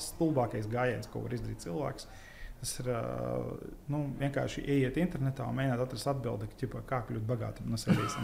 [0.00, 2.08] stulbākais gājiens, ko var izdarīt cilvēks.
[2.56, 2.88] Tas ir
[3.92, 8.16] nu, vienkārši ieiet internetā un mēģināt atrast atbildi, ķipa, kā kļūt bagātam no sevis.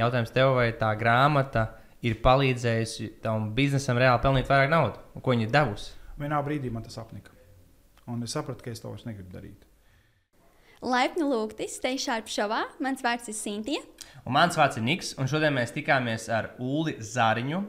[0.00, 1.66] Jautājums tev, vai tā grāmata
[2.06, 5.92] ir palīdzējusi tam biznesam reāli pelnīt vairāk naudas, ko viņi ir devusi?
[6.20, 7.36] Vienā brīdī man tas apnika.
[8.10, 9.66] Un es sapratu, ka es to vairs negribu darīt.
[10.80, 12.62] Laipni lūgti Steišāra šovā.
[12.80, 13.84] Mans vārds ir Sintīna.
[14.24, 17.60] Un mans vārds ir Niks, un šodien mēs tikāmies ar Ulu Zariņu,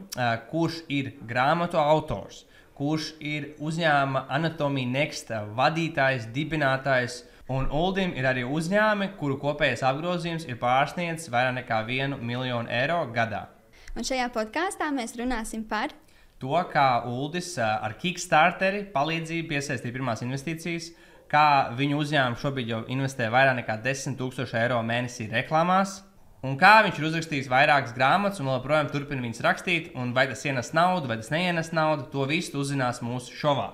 [0.48, 2.46] kurš ir grāmatu autors
[2.78, 7.22] kurš ir uzņēmuma Anatomija Next vadītājs, dibinātājs.
[7.52, 13.02] Un Uldim ir arī uzņēmumi, kuru kopējais apgrozījums ir pārsniedzis vairāk nekā 1 miljonu eiro
[13.12, 13.48] gadā.
[13.92, 15.92] Un šajā podkāstā mēs runāsim par
[16.40, 20.92] to, kā Uldis ar Kickstarteri palīdzību piesaistīja pirmās investīcijas,
[21.32, 26.00] kā viņu uzņēmums šobrīd jau investē vairāk nekā 10 000 eiro mēnesī reklāmās,
[26.42, 30.42] Un kā viņš ir uzrakstījis vairākas grāmatas, un joprojām turpina viņas rakstīt, un vai tas
[30.42, 33.68] ienes naudu, vai tas neienes naudu, to visu uzzinās mūsu šovā.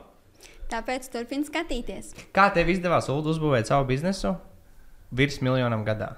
[0.69, 2.13] Tāpēc turpiniet skatīties.
[2.37, 4.35] Kā tev izdevās Ulu uzbūvēt savu biznesu
[5.17, 6.11] virs miljonam gadā?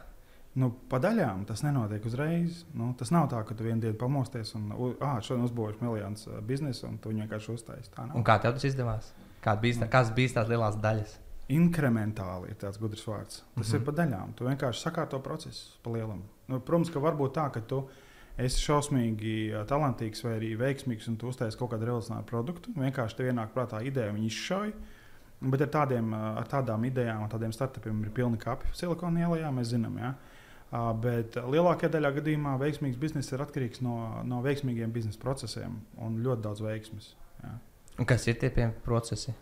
[0.58, 2.64] Nu, pa daļām tas nenotiek uzreiz.
[2.74, 6.88] Nu, tas nav tā, ka tu vienā dienā pamosties un ah, šodien uzbūvēsi miljonus biznesu,
[6.90, 7.94] un tu vienkārši uztaisīsi.
[8.26, 9.12] Kā tev tas izdevās?
[9.44, 11.14] Kāda bija, tā, bija tās lielās daļas?
[11.50, 13.40] Inkrementāli ir tāds gudrs vārds.
[13.54, 13.78] Tas mm -hmm.
[13.78, 14.34] ir pa daļām.
[14.34, 16.22] Tu vienkārši sakārto procesu pa lielam.
[16.50, 17.84] Nu, protams, ka var būt tā, ka tu
[18.40, 19.34] esi šausmīgi
[19.70, 22.72] talantīgs vai arī veiksmīgs un tu uztaisīji kaut kādu revolucionāru produktu.
[22.78, 24.72] Vienkārši tev ienāk prātā ideja, viņi izšauj.
[25.40, 28.74] Bet ar, tādiem, ar tādām idejām, tādiem startupiem ir pilni kapi.
[28.76, 29.96] Silikona ielā mēs zinām.
[30.02, 30.14] Ja?
[30.70, 33.94] Uh, bet lielākajā daļā gadījumā veiksmīgs bizness ir atkarīgs no,
[34.28, 37.14] no veiksmīgiem biznesa procesiem un ļoti daudz veiksmes.
[37.42, 37.54] Ja?
[38.06, 39.34] Kas ir tie procesi?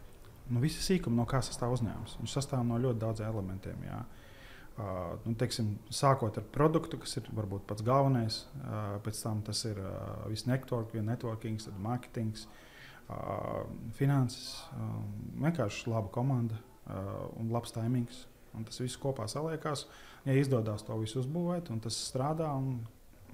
[0.49, 2.17] nu, visi sīkumi, no kā sastāv uzņēmums.
[2.23, 3.83] Viņš sastāv no ļoti daudziem elementiem.
[3.85, 3.99] Jā.
[4.01, 4.18] Uh,
[5.25, 8.45] nu, teiksim, sākot ar produktu, kas ir varbūt pats galvenais,
[9.03, 9.81] pēc tam tas ir
[10.31, 12.69] viss network, networking, marketings, uh,
[13.97, 14.65] finanses,
[15.41, 16.59] vienkārši laba komanda
[17.39, 18.27] un labs timings.
[18.57, 19.87] Un tas viss kopā saliekās.
[20.27, 22.81] Ja izdodas to visu uzbūvēt, un tas strādā, un,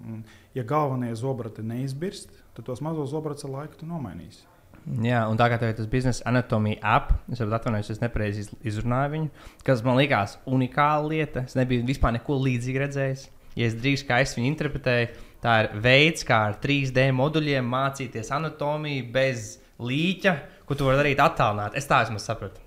[0.04, 0.24] un
[0.54, 4.44] ja galvenie zobrati neizbirst, tad tos mazos zobratus ar laiku nomainīsi.
[4.84, 9.14] Jā, un tā kā tev ir tas biznesa anatomija app, es atvainojos, es nepareizi izrunāju
[9.14, 9.30] viņu,
[9.64, 11.46] kas man likās unikāla lieta.
[11.48, 13.22] Es nebiju vispār neko līdzīgu redzējis.
[13.56, 15.08] Ja es drīz kā es viņu interpretēju,
[15.40, 20.36] tā ir veids, kā ar 3D moduļiem mācīties anatomiju bez līķa,
[20.68, 21.80] ko tu vari darīt attālināti.
[21.80, 22.60] Es tā esmu sapratu.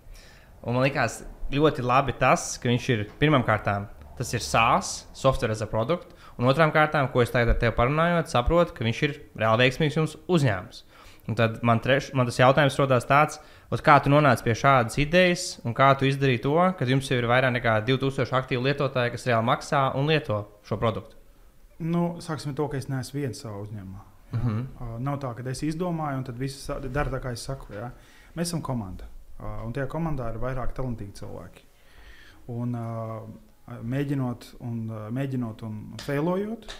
[0.66, 1.22] Un man liekas
[1.53, 6.17] ļoti labi tas, ka viņš ir pirmām kārtām, tas ir SaaS, software as a product,
[6.41, 10.17] un otrām kārtām, ko es tagad ar tevi parunājot, saprotu, ka viņš ir reāli veiksmīgs
[10.25, 10.86] uzņēmums.
[11.27, 13.41] Un tad man, treš, man tas jautājums rodas tāds,
[13.83, 17.27] kā tu nonāci pie šādas idejas, un kā tu izdarīji to, ka jums jau ir
[17.27, 21.17] vairāk nekā 2000 aktīvu lietotāju, kas reāli maksā un lieto šo produktu?
[21.83, 24.05] Nu, sāksim ar to, ka es neesmu viens savā uzņēmumā.
[24.27, 24.63] Uh -huh.
[24.79, 27.73] uh, nav tā, ka es izdomāju, un tad viss dara tā, kā es saku.
[27.73, 27.91] Ja?
[28.35, 29.03] Mēs esam komanda,
[29.39, 31.61] uh, un tajā komandā ir vairāk talantīgi cilvēki.
[32.47, 33.29] Un, uh,
[33.83, 36.75] mēģinot un, uh, mēģinot un failojot,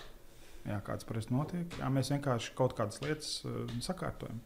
[0.68, 1.78] jā, kāds parasti notiek.
[1.80, 4.40] Jā, mēs vienkārši kaut kādas lietas uh, sakārtojam.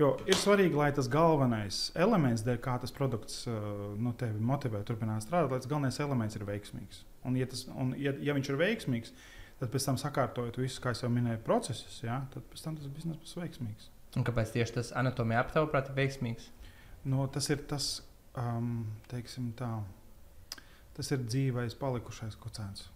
[0.00, 4.80] Jo ir svarīgi, lai tas galvenais elements, dēļ kā tas produkts uh, nu, tevi motivē
[4.88, 7.04] turpināt strādāt, lai tas galvenais elements ir veiksmīgs.
[7.28, 9.14] Un, ja, tas, un ja, ja viņš ir veiksmīgs,
[9.60, 13.20] tad pēc tam sakārtojot visus, kā jau minēju, procesus, jā, tad pēc tam tas biznesa
[13.20, 13.90] būs veiksmīgs.
[14.18, 16.48] Un kāpēc tieši tas anatomija aptaujā ir veiksmīgs?
[17.10, 18.00] Nu, tas ir tas,
[18.40, 19.68] um, teiksim, tā,
[20.96, 22.88] tas ir dzīvais, palikušais kocēns.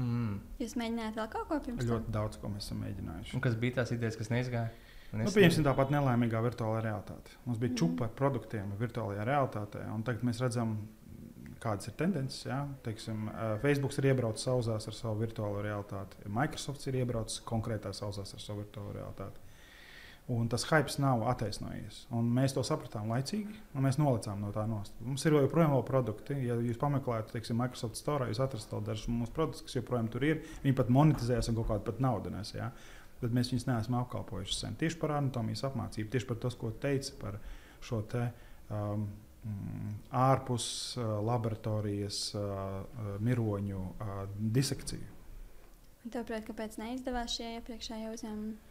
[0.00, 0.38] Mm.
[0.62, 1.90] Jūs mēģinājāt vēl kaut ko pirms tam?
[1.90, 3.34] Ļoti daudz, ko mēs esam mēģinājuši.
[3.36, 4.70] Un kas bija tās idejas, kas neizgāja?
[5.10, 7.34] Nu, pieņemsim tāpat nelaimīgā virtuālā realitāte.
[7.44, 7.78] Mums bija mm.
[7.80, 10.76] čupa ar produktiem virtuālajā realitātē, un tagad mēs redzam,
[11.60, 12.44] kādas ir tendences.
[12.46, 12.62] Ja?
[12.86, 13.28] Teiksim,
[13.64, 18.64] Facebook ir iebraucis sauzās ar savu virtuālo realitāti, Microsoft ir iebraucis konkrētā sauzās ar savu
[18.64, 19.49] virtuālo realitāti.
[20.30, 22.04] Un tas hype nav attaisnojies.
[22.14, 24.94] Un mēs to sapratām laicīgi, un mēs nolicām no tā nost.
[25.02, 26.36] Mums ir joprojām vēl produkti.
[26.46, 30.44] Ja jūs pameklējat, teiksim, Microsoft Store, jūs atrastat dažus mūsu produktus, kas joprojām tur ir.
[30.62, 32.54] Viņi pat monetizējas un kaut kādu pat naudu nes.
[32.54, 32.70] Ja?
[33.18, 34.78] Bet mēs viņus neesam apkalpojuši sen.
[34.78, 37.42] Tieši par anatomijas apmācību, tieši par to, ko teica par
[37.82, 38.28] šo te,
[38.70, 39.08] um,
[39.42, 45.16] mm, ārpus uh, laboratorijas uh, miroņu uh, disekciju.
[46.10, 48.69] Tāpēc, kāpēc neizdevās šie iepriekšējie uzņēmumi?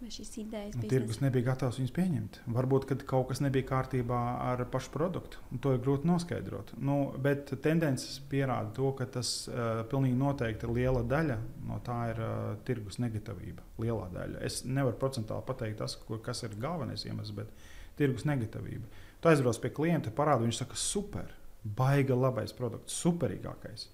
[0.00, 2.38] Vai šīs idejas nu, tirgus nebija gatavs viņus pieņemt.
[2.56, 5.42] Varbūt kaut kas nebija kārtībā ar pašu produktu.
[5.60, 6.72] To ir grūti noskaidrot.
[6.80, 11.36] Nu, bet tendences pierāda to, ka tas uh, pilnīgi noteikti liela daļa
[11.68, 13.66] no tā ir uh, tirgus negatīvība.
[13.84, 14.40] Lielā daļa.
[14.48, 17.52] Es nevaru procentuāli pateikt, tas, kur, kas ir galvenais iemesls, bet
[18.00, 18.88] tirgus negatīvība.
[19.20, 21.28] Tu aizbrauc pie klienta, parādi, viņš saka, super,
[21.60, 23.90] baiga labais produkts, superīgākais.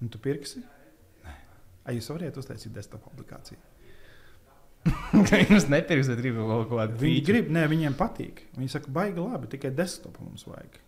[0.00, 0.64] Un tu pirksi?
[1.26, 1.36] Nē,
[1.84, 3.60] Ai, jūs varat uztaisīt desktop aplikāciju.
[5.12, 6.96] Viņus nepirks, bet grib kaut ko tādu.
[7.02, 8.42] Viņi grib, ne, viņiem patīk.
[8.56, 10.80] Viņi saka, baigi labi, tikai desktopu mums vajag.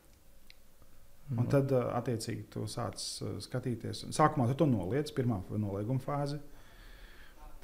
[1.34, 3.00] Un tad, uh, attiecīgi, tu sāc
[3.46, 4.04] skatīties.
[4.12, 6.40] Sākumā tu to noliec, pirmā nolieguma fāze.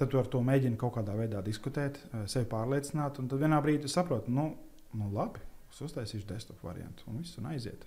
[0.01, 1.99] Tad tu ar to mēģini kaut kādā veidā diskutēt,
[2.31, 3.21] sevi pārliecināt.
[3.21, 4.47] Un tad vienā brīdī tu saproti, nu,
[4.97, 7.85] nu labi, es uztaisīšu desktopu variantu un viss un aiziet.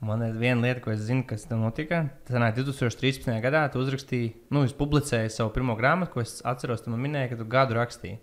[0.00, 2.06] Man ir viena lieta, ko es zinu, kas tam notika.
[2.24, 3.28] Tas nāk 2013.
[3.44, 3.66] gadā.
[3.68, 6.80] Tu uzrakstīji, nu, es publicēju savu pirmo grāmatu, ko es atceros.
[6.84, 8.16] Tu man minēji, ka tu gadu rakstīji.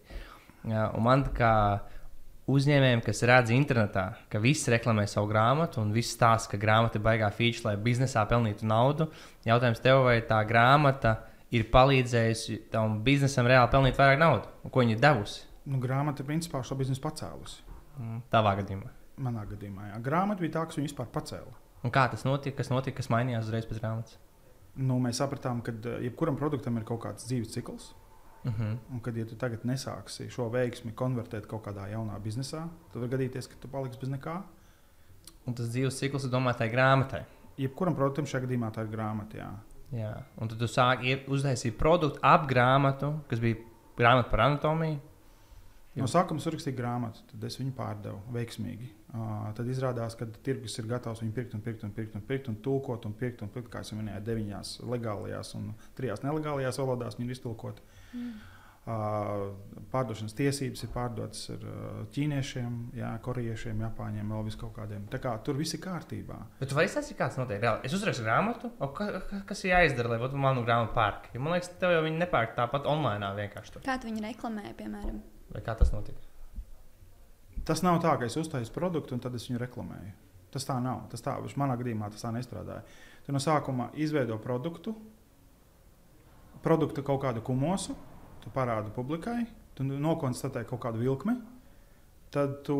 [0.67, 1.53] Jā, un man kā
[2.49, 7.05] uzņēmējiem, kas redz internetā, ka visi reklamē savu grāmatu un viss stāsta, ka grāmata ir
[7.05, 9.11] baigā feature, lai biznesā pelnītu naudu.
[9.45, 11.19] Jautājums tev, vai tā grāmata
[11.53, 15.43] ir palīdzējusi tam biznesam reāli pelnīt vairāk naudas, ko viņa devusi?
[15.67, 17.59] Nu, grāmata principā šo biznesu pacēlusi.
[17.99, 18.93] Mm, Tavā gadījumā.
[19.17, 19.99] Manā gadījumā, jā.
[20.05, 21.53] grāmata bija tā, kas viņu vispār pacēla.
[21.85, 22.59] Un kā tas notika?
[22.59, 24.17] Kas notika, kas mainījās uzreiz pēc grāmatas?
[24.77, 27.93] Nu, mēs sapratām, ka uh, jebkuram produktam ir kaut kāds dzīves cikls.
[28.43, 28.77] Uh -huh.
[28.93, 33.09] Un, kad ja tu tagad nesāksi šo veiksmi konvertēt kaut kādā jaunā biznesā, tad var
[33.09, 34.41] gadīties, ka tu paliksi bez nekā.
[35.47, 37.23] Un tas dzīves cikls, es domāju, tai grāmatai.
[37.57, 39.37] Jebkuram produktam šajā gadījumā tā ir grāmata.
[39.37, 39.51] Jā.
[39.91, 40.23] Jā.
[40.37, 43.55] Un tad tu sāki uztaisīt produktu ap grāmatu, kas bija
[43.97, 44.99] grāmata par anatomiju.
[45.95, 48.91] No sākuma es uzrakstīju grāmatu, tad es viņu pārdevu veiksmīgi.
[49.07, 52.49] Uh, tad izrādās, ka tirgus ir gatavs viņu pirkt un pirkt un pirkt un, pirkt,
[52.51, 57.15] un tulkot un pirkt un pirkt, kā jau minēju, deviņās legālajās un trijās nelegālajās valodās
[57.15, 57.85] viņi ir iztulkoti.
[58.11, 58.33] Mm.
[58.87, 59.55] Uh,
[59.91, 61.63] pārdošanas tiesības ir pārdotas ar
[62.15, 65.09] ķīniešiem, jā, korejiešiem, japāņiem, vēl vis kaut kādiem.
[65.11, 66.37] Tā kā tur viss ir kārtībā.
[66.59, 67.63] Bet tu vari izstāstīt, kāds notiek.
[67.63, 67.83] Reāli.
[67.87, 71.31] Es uzrakstu grāmatu, o, ka, ka, kas ir jāizdara, lai būtu manu grāmatu pērk.
[71.35, 73.75] Jo, man liekas, tev jau viņi nepērk tāpat online vienkārši.
[73.75, 73.87] Tur.
[73.87, 75.19] Kā tu viņu reklamēji, piemēram?
[75.51, 76.26] Vai kā tas notika?
[77.67, 80.13] Tas nav tā, ka es uztaisu produktu un tad es viņu reklamēju.
[80.53, 81.03] Tas tā nav.
[81.11, 82.85] Tas tā, manā gadījumā tas tā nestrādāja.
[83.25, 84.93] Tu no sākuma izveido produktu,
[86.63, 87.97] produktu kaut kādu kumosu,
[88.43, 89.41] tu parādi publikai,
[89.75, 91.35] tu nokonstatē kaut kādu vilkli,
[92.31, 92.77] tad tu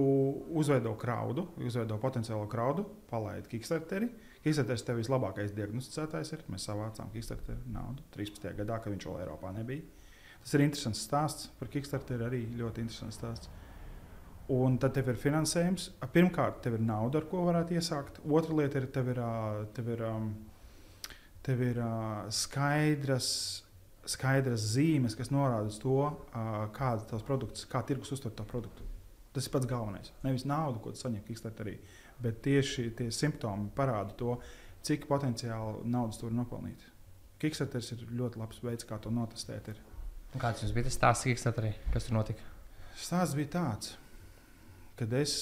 [0.56, 4.10] uzveido kraudu, uzveido potenciālo kraudu, palaidi Kickstarteri.
[4.44, 6.48] Kickstarteris tev vislabākais diagnosticētājs ir.
[6.51, 8.54] Mēs savācām Kickstarter naudu 13.
[8.62, 9.84] gadā, kad viņš vēl Eiropā nebija.
[10.44, 13.51] Tas ir interesants stāsts par Kickstarter, arī ļoti interesants stāsts.
[14.53, 15.89] Un tad tev ir finansējums.
[16.13, 18.21] Pirmkārt, tev ir nauda, ar ko varētu iesākt.
[18.23, 19.19] Otra lieta ir, tev ir,
[19.75, 20.03] tev ir,
[21.44, 21.81] tev ir
[22.31, 23.29] skaidras,
[24.07, 25.97] skaidras zīmes, kas norāda uz to,
[26.77, 28.88] kāds ir tavs produkts, kā tirgus uztver to produktu.
[29.35, 30.13] Tas ir pats galvenais.
[30.23, 31.75] Nevis nauda, ko tu saņem Kickstarterī,
[32.23, 34.39] bet tieši tie simptomi parāda to,
[34.88, 36.88] cik potenciāli naudas tur nopelnīt.
[37.41, 39.67] Kickstarters ir ļoti labs veids, kā to notestēt.
[39.75, 39.83] Ir.
[40.39, 41.75] Kāds jums bija tas stāsts, Kickstarterī?
[41.93, 42.53] kas tur notika?
[42.97, 43.93] Stāsts bija tāds,
[44.97, 45.33] ka es,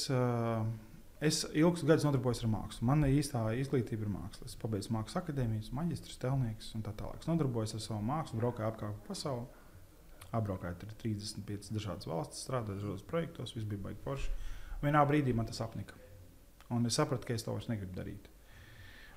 [1.24, 2.88] es ilgus gadus nodarbojos ar mākslu.
[2.90, 4.50] Man īstā izglītība ir māksla.
[4.50, 7.22] Es pabeidzu mākslas akadēmijas, maģistrs, telnieks un tā tālāk.
[7.24, 9.48] Es nodarbojos ar savu mākslu, braukāju apkārt pa pasauli.
[10.36, 14.32] Apbraukāju tur 35 dažādas valstis, strādāju dažādos projektos, viss bija baigi forši.
[14.84, 15.96] Vienā brīdī man tas apnika.
[16.76, 18.28] Un es sapratu, ka es to vairs negribu darīt.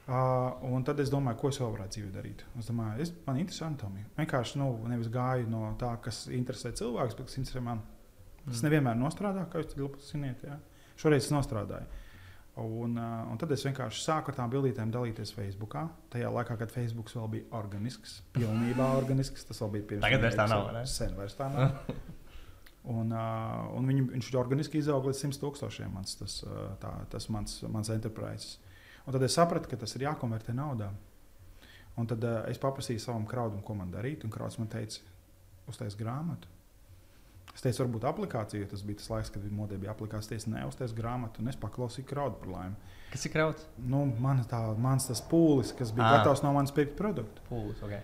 [0.09, 2.43] Uh, un tad es domāju, ko es vēl varētu dzīvē darīt.
[2.57, 4.07] Es domāju, es, man interesē anatomija.
[4.17, 7.98] Vienkārši nu, nevis gāju no tā, kas interesē cilvēks, bet kas interesē mani.
[8.49, 10.45] Tas nevienmēr nostrādā, kā jūs to zināt.
[10.99, 11.87] Šoreiz tas nostrādāja.
[12.59, 15.77] Un, uh, un tad es vienkārši sāku ar tām bildītēm dalīties Facebook.
[16.11, 20.39] Tajā laikā, kad Facebook vēl bija organisks, pilnībā organisks, tas vēl bija pirms Tagad vairs
[20.41, 20.71] tā nav?
[20.91, 21.77] Sen vairs tā nav.
[22.89, 25.91] Un, uh, un viņu, viņš organiski izauga līdz 100 tūkstošiem.
[25.93, 28.57] Mans, tas, uh, tā, tas mans, mans enterprise.
[29.05, 30.89] Un tad es sapratu, ka tas ir jākonvertē naudā.
[32.01, 34.25] Un tad uh, es paprasīju savam kraudam, ko man darīt.
[34.25, 35.05] Un krauds man teica,
[35.69, 36.49] uztais grāmatu.
[37.59, 40.37] Es teicu, varbūt aplikācija, tas bija tas laiks, kad modē bija aplikācija.
[40.39, 42.93] Es teicu, neuztais grāmatu, un es paklausīju kraudu par laimi.
[43.11, 43.65] Kas ir krauts?
[43.83, 46.21] Nu, man tā, mans tas pūlis, kas bija Ā.
[46.21, 47.43] gatavs no manis pirkt produktu.
[47.49, 47.81] Pūlis.
[47.83, 47.99] Okay.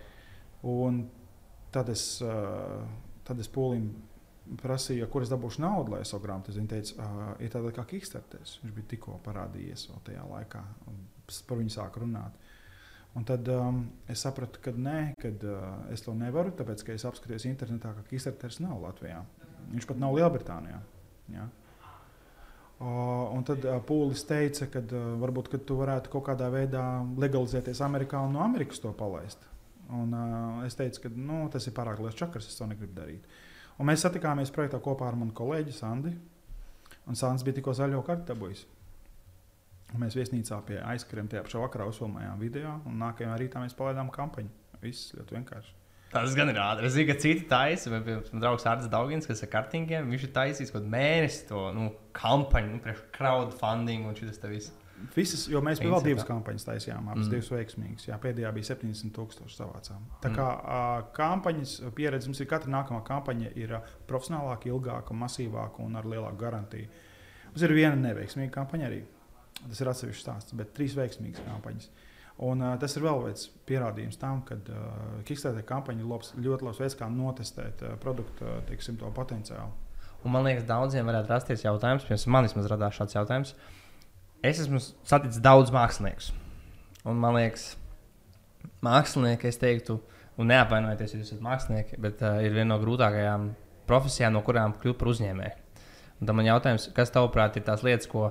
[0.67, 1.05] Un
[1.71, 2.03] tad es,
[3.29, 3.93] tad es pūlim
[4.61, 6.53] prasīju, kur es dabūšu naudu, lai es savu grāmatu.
[6.55, 8.59] Viņš teica, uh, ir tāda kā Kickstarters.
[8.65, 10.99] Viņš bija tikko parādījies vēl tajā laikā, un
[11.49, 12.43] par viņu sāku runāt.
[13.15, 17.07] Un tad um, es sapratu, ka nē, kad, uh, es to nevaru, tāpēc ka es
[17.07, 19.23] apskatījos internetā, ka Kickstarters nav Latvijā.
[19.73, 20.81] Viņš pat nav Lielbritānijā.
[21.33, 21.49] Ja?
[22.85, 26.83] Uh, un tad uh, Pūlis teica, ka uh, varbūt ka tu varētu kaut kādā veidā
[27.23, 29.47] legalizēties Amerikā un no Amerikas to palaist.
[29.95, 33.29] Un, uh, es teicu, ka nu, tas ir pārāk liels čakars, es to negribu darīt.
[33.79, 36.13] Un mēs satikāmies projektā kopā ar manu kolēģi Sandi.
[37.09, 38.67] Un Sandis bija tikko zaļo kartu dabūjis.
[40.01, 44.51] Mēs viesnīcā pie aizkariem tajā pašā vakarā uzfilmējām video, un nākamajā rītā mēs palaidām kampaņu.
[44.83, 45.84] Viss ļoti vienkārši.
[46.15, 46.87] Tas gan ir ātri.
[46.89, 50.33] Es zinu, ka citi taisa, vai piemēram, draugs Arts Daugins, kas ir kartingiem, viņš ir
[50.37, 54.73] taisījis kaut mēnesi to nu, kampaņu, nu, crowdfunding un šis te viss.
[55.17, 57.27] Visas, jo mēs vēl divas kampaņas taisījām, abas Mm.
[57.27, 57.33] mm.
[57.35, 58.05] divas veiksmīgas.
[58.09, 60.05] Jā, pēdējā bija 70,000 savācām.
[60.23, 60.37] Tā Mm.
[60.39, 65.97] kā uh, kampaņas pieredze mums ir katra nākamā kampaņa ir uh, profesionālāka, ilgāka, masīvāka un
[65.97, 66.89] ar lielāku garantiju.
[67.51, 69.03] Mums ir viena neveiksmīga kampaņa arī.
[69.67, 71.91] Tas ir atsevišķs stāsts, bet trīs veiksmīgas kampaņas.
[72.43, 74.87] Un, uh, tas ir vēl viens pierādījums tam, ka uh,
[75.27, 79.71] Kickstarter kampaņa ir labs, ļoti labs veids, kā notestēt uh, produktu teiksim, potenciālu.
[80.25, 83.55] Un man liekas, daudziem varētu rasties jautājums, piemēram, man vismaz radās šāds jautājums.
[84.45, 86.33] Es esmu saticis daudz māksliniekus.
[87.07, 87.75] Un man liekas,
[88.85, 90.01] mākslinieki, es teiktu,
[90.41, 93.53] un neapvainojieties, ja jūs esat mākslinieki, bet uh, ir viena no grūtākajām
[93.87, 95.63] profesijām, no kurām kļūt par uzņēmēju.
[96.19, 98.31] Un tad man jautājums, kas tavuprāt ir tās lietas, ko,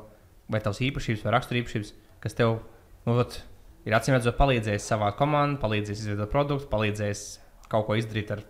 [0.51, 1.93] vai tavs īpašības vai raksturīpašības,
[2.23, 2.57] kas tev
[3.05, 3.37] nu, vat,
[3.87, 7.23] ir acīm redzot palīdzējis savā komandā, palīdzējis izveidot produktu, palīdzējis
[7.71, 8.43] kaut ko izdarīt ar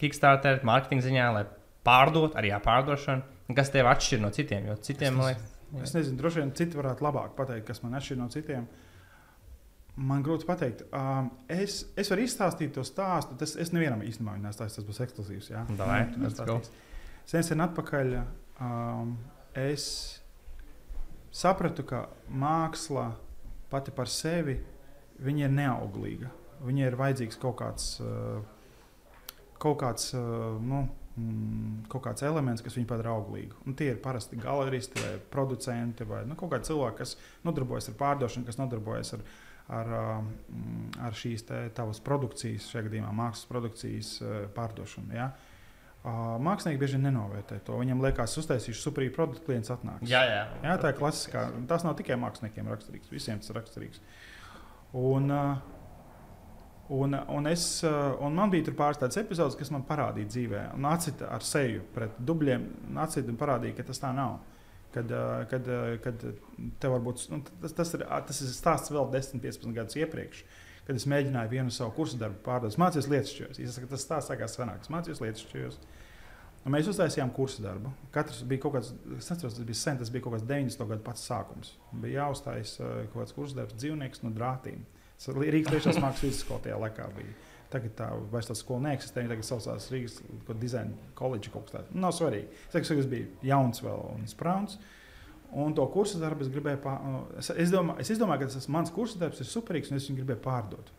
[0.00, 1.44] Kickstarter, mārketinga ziņā, lai
[1.86, 3.30] pārdot, arī pārdošanu.
[3.48, 4.70] Un Kas tev atšķir no citiem?
[4.70, 8.20] Jo citiem, man liekas, Es nezinu, droši vien citi varētu labāk pateikt, kas man atšķiras
[8.20, 8.66] no citiem.
[10.10, 10.84] Man grūti pateikt.
[10.94, 13.36] Um, es, es varu izstāstīt to stāstu.
[13.38, 15.50] Tas, es nevienam īstenībā nestāstīju, tas būs ekskluzīvs.
[15.54, 15.88] Jā, go.
[16.22, 16.82] nestāstīšu.
[17.30, 19.14] Sen sen atpakaļ um,
[19.58, 19.86] es
[21.34, 23.12] sapratu, ka māksla
[23.74, 24.56] pati par sevi
[25.24, 26.32] viņa ir neauglīga.
[26.64, 28.38] Viņai ir vajadzīgs kaut kāds, uh,
[29.62, 30.84] kaut kāds uh, nu,
[31.18, 33.58] mm, kaut kāds elements, kas viņu padara auglīgu.
[33.66, 37.16] Un tie ir parasti galeristi vai producenti vai nu, kaut kādi cilvēki, kas
[37.46, 39.26] nodarbojas ar pārdošanu, kas nodarbojas ar,
[39.80, 40.30] ar, um,
[41.04, 41.44] ar šīs
[41.76, 44.14] tavas produkcijas, šajā gadījumā mākslas produkcijas
[44.56, 45.18] pārdošanu.
[45.18, 45.32] Ja?
[45.34, 45.50] Uh,
[46.04, 47.78] mākslinieki bieži nenovērtē to.
[47.80, 50.04] Viņam liekas, uztaisīšu superīgu produktu, klients atnāks.
[50.10, 50.42] Jā, jā.
[50.60, 51.46] Jā, tā ir klasiskā.
[51.70, 54.02] Tas nav tikai māksliniekiem raksturīgs, visiem tas ir raksturīgs.
[55.00, 55.32] Un,
[56.92, 57.64] un, un, es,
[58.20, 62.20] un man bija pāris tādas epizodes, kas man parādīja dzīvē, un atcita ar seju pret
[62.20, 64.42] dubļiem, un atcita un parādīja, ka tas tā nav.
[64.94, 65.10] Kad,
[65.50, 65.66] kad,
[66.04, 66.20] kad
[66.78, 70.44] tev varbūt nu, tas, tas, ir, tas ir stāsts vēl 10, 15 gadus iepriekš.
[70.84, 74.54] Kad es mēģināju vienu savu kursu darbu pārdot, mācījos lietas, es saku, tas stāsts sākās
[74.60, 75.80] senāk, mācījos lietas.
[76.64, 77.90] Un mēs uztaisījām kursu darbu.
[78.12, 80.86] Katrs bija kaut kāds, es neatceros, tas bija sen, tas bija kaut kāds 90.
[80.94, 81.74] gadu pats sākums.
[81.92, 84.86] Bija jāuztais uh, kaut kāds kursu darbs, dzīvnieks no drātīm.
[85.18, 87.36] Tas Rīgas tiešām mākslinieks vidusskola tajā laikā bija.
[87.74, 89.20] Tagad tā vairs tā skola neeksistē.
[89.20, 90.16] Viņa tagad saucās Rīgas
[90.62, 91.92] dizaina koledža kaut kas tāds.
[91.92, 92.48] Nu, nav svarīgi.
[92.64, 94.78] Es teiktu, ka es biju jauns vēl un sprāns.
[95.54, 97.38] Un to kursu darbu es gribēju pārdot.
[97.38, 100.22] Es, es, domā, es izdomāju, ka tas mans kursu darbs ir superīgs un es viņu
[100.22, 100.92] gribēju pārdot.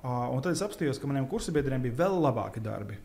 [0.00, 2.96] Uh, un tad es apstājos, ka maniem kursabiedriem bija vēl labāki darbi.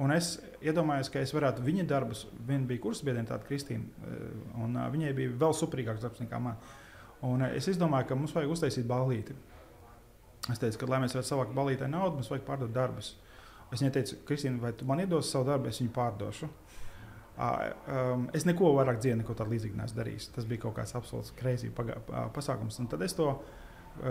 [0.00, 4.30] Un es iedomājos, ka es varētu viņa darbus, viņa bija kursabiedriem, tāda Kristīna, uh,
[4.64, 6.56] un uh, viņai bija vēl superīgāks darbs nekā man.
[7.26, 9.36] Un uh, es izdomāju, ka mums vajag uztaisīt balīti.
[10.48, 13.12] Es teicu, ka, lai mēs varētu savākt balītē naudu, mums vajag pārdot darbus.
[13.68, 16.48] Es viņai teicu, Kristīna, vai tu man iedos savu darbu, es viņu pārdošu.
[17.40, 20.30] Um, es neko vairāk dzīvē, neko tādu līdzīgu neesmu darījis.
[20.34, 22.80] Tas bija kaut kāds absolūts kreisī pasākums.
[22.82, 23.59] Un tad es to uh,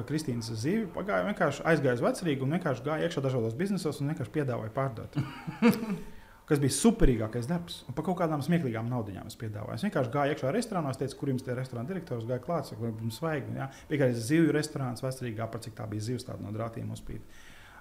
[0.10, 4.34] Kristīnas zīvi pagāju, vienkārši aizgāju uz vecrīgu un vienkārši gāju iekšā dažādos biznesos un vienkārši
[4.38, 5.20] piedāvāju pārdot.
[6.50, 7.84] Kas bija superīgākais darbs.
[7.86, 9.76] Un par kaut kādām smieklīgām naudaiņām es piedāvāju.
[9.78, 12.90] Es vienkārši gāju iekšā restorānā, es teicu, kur jums ir restorāna direktors, gāju klāt, kur
[12.90, 13.52] jums vajag.
[13.54, 13.68] Ja?
[13.94, 17.22] Arī zivju restorāns vecrīgā, par cik tā bija zivs tāda no drātiem uzpīt.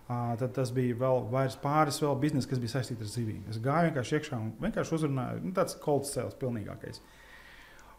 [0.08, 1.26] Uh, tad tas bija vēl
[1.64, 3.42] pāris vēl biznesa, kas bija saistīts ar zivīm.
[3.48, 7.00] Es gāju vienkārši iekšā un vienkārši uzrunāju, nu, tāds kolds cēlis, pilnīgākais.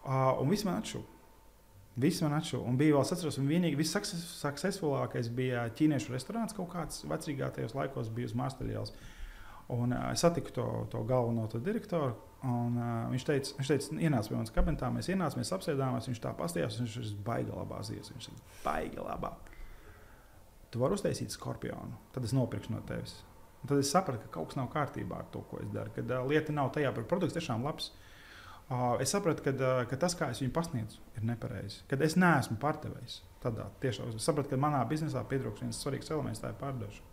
[0.06, 1.19] Uh, un viss man atšuva.
[2.00, 2.64] Viss man atšuva.
[2.70, 3.96] Un bija vēl, es atceros, un vienīgi viss
[4.40, 8.94] successfulākais bija ķīniešu restorāns kaut kāds vecrīgā tajos laikos, bija uz Māsterļielas.
[9.76, 12.16] Un uh, es satiku to, to galveno to direktoru.
[12.48, 16.10] Un, uh, viņš teica, viņš teica ienāc pie manas kabinetā, mēs ienācām, mēs apsēdāmies.
[16.10, 18.12] Viņš tā pastījās, viņš ir baigi labā zies.
[18.14, 19.34] Viņš ir baigi labā.
[20.70, 23.18] Tu vari uztaisīt skorpionu, tad es nopirkšu no tevis.
[23.60, 25.92] Un tad es sapratu, ka kaut kas nav kārtībā ar to, ko es daru.
[25.98, 27.92] Kad uh, lieta nav tajā, ka produkts tiešām labs.
[27.92, 28.06] Uh,
[29.02, 29.54] es sapratu, ka,
[29.90, 31.82] ka tas, kā es viņu pasniedzu, ir nepareizi.
[31.90, 36.42] Kad es neesmu pārdevējs, tad tiešām es sapratu, ka manā biznesā pietrūkst viens svarīgs elements,
[36.44, 37.08] tā ir pārdošana.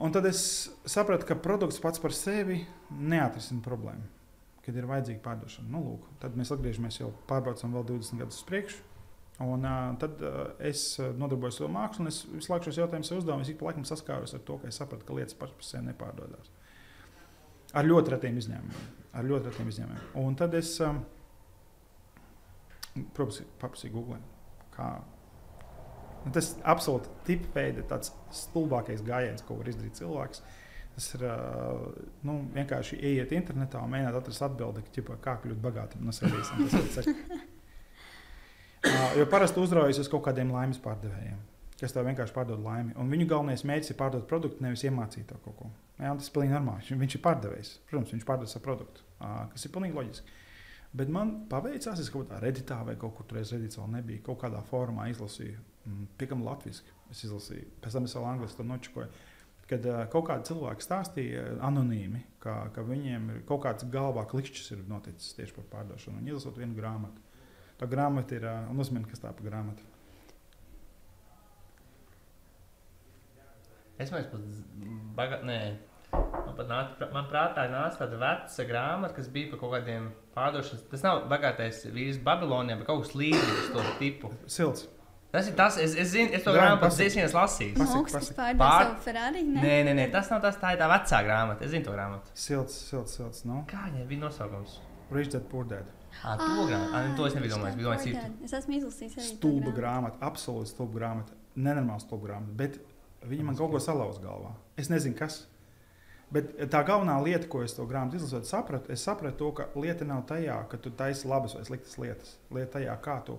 [0.00, 4.06] Un tad es sapratu, ka produkts pats par sevi neatrisina problēmu.
[4.64, 8.46] Kad ir vajadzīga pārdošana, nu, lūk, tad mēs atgriežamies jau pārbraucam vēl 20 gadus uz
[8.48, 8.86] priekšu.
[9.40, 10.86] Un, uh, tad uh, es
[11.16, 13.44] nodarbojos ar mākslu, un es visu laiku šos jautājumus uzdevu.
[13.44, 16.48] Es ik pa laikam saskāros ar to, ka es sapratu, ka lietas sevi nepārdodas.
[17.76, 18.99] Ar ļoti retiem izņēmumiem.
[19.16, 20.10] Ar ļoti retiem izņēmumiem.
[20.22, 21.00] Un tad es, um,
[23.16, 24.20] protams, paprasīju Google.
[24.74, 24.90] Kā,
[26.24, 28.14] nu, tas ir absolūti tipveida, tāds
[28.44, 30.44] stulbākais gājiens, ko var izdarīt cilvēks.
[30.94, 31.86] Tas ir uh,
[32.26, 36.52] nu, vienkārši ieiet internetā un mēģināt atrast atbildi, ķipa, kā kļūt bagātam no sevis.
[38.80, 41.36] Uh, jo parasti uzraujas uz kaut kādiem laimes pārdevējiem,
[41.76, 42.94] kas tev vienkārši pārdod laimi.
[42.96, 45.68] Un viņu galvenais mērķis ir pārdot produktu, nevis iemācīt to kaut ko.
[46.00, 46.98] Jā, tas ir pilnīgi normāli.
[47.02, 47.72] Viņš ir pārdevējs.
[47.90, 50.38] Protams, viņš pārdod savu produktu, kas ir pilnīgi loģiski.
[50.96, 54.22] Bet man paveicās, es kaut kādā redītā vai kaut kur tur redīts vēl nebija.
[54.26, 56.96] Kaut kādā formā izlasīju, mm, piekam latviešu.
[57.12, 59.10] Es izlasīju, pēc tam es vēl angļuiski nočakoju.
[59.70, 64.82] Kad kaut kādi cilvēki stāstīja anonīmi, ka, ka viņiem ir kaut kāds galvā klikšķis ir
[64.90, 66.18] noticis tieši par pārdošanu.
[66.18, 67.22] Un izlasot vienu grāmatu.
[67.78, 69.86] Tā grāmata ir, un uzmini, kas tā pa grāmatu.
[74.00, 75.38] Es domāju, ka baga...
[75.46, 75.60] Nē.
[76.12, 80.86] Man pat nāca, man prātā nāca tāda veca grāmata, kas bija par kaut kādiem pārdošanas.
[80.90, 84.32] Tas nav bagātais vīrs Babilonijā, bet kaut kas līdzīgs to tipu.
[84.50, 84.88] Silts.
[85.30, 87.06] Tas ir tas, es, es zinu, es to grāmatu pasaki.
[87.06, 87.74] dziesmās lasīju.
[87.78, 88.34] Mākslinieks pasaki.
[88.40, 89.42] pārdeva Pār- savu Ferrari.
[89.46, 89.60] Ne?
[89.62, 91.62] Nē, nē, nē, tas nav tas, tā ir tā vecā grāmata.
[91.62, 92.32] Es zinu to grāmatu.
[92.34, 93.44] Silts, silts, silts.
[93.46, 94.80] Nu, Kā viņai bija nosaukums?
[95.14, 95.86] Rich Dad Poor Dad.
[96.24, 97.14] Ah, to grāmatu.
[97.20, 98.44] To es nebiju domājis, biju domājis citu.
[98.48, 99.22] Es esmu izlasījis arī.
[99.22, 99.78] to Stulba grāmatu.
[99.78, 101.38] grāmata, absolūti stulba grāmata.
[101.56, 102.56] Nenormāla stulba grāmata.
[102.64, 102.80] Bet
[103.30, 104.50] viņi man kaut ko salauz galvā.
[104.76, 105.44] Es nezinu, kas.
[106.30, 110.06] Bet tā galvenā lieta, ko es to grāmatu izlasot, sapratu, es sapratu, to, ka lieta
[110.06, 112.36] nav tajā, ka tu taisi labas vai sliktas lietas.
[112.54, 113.38] Lieta tajā, kā tu.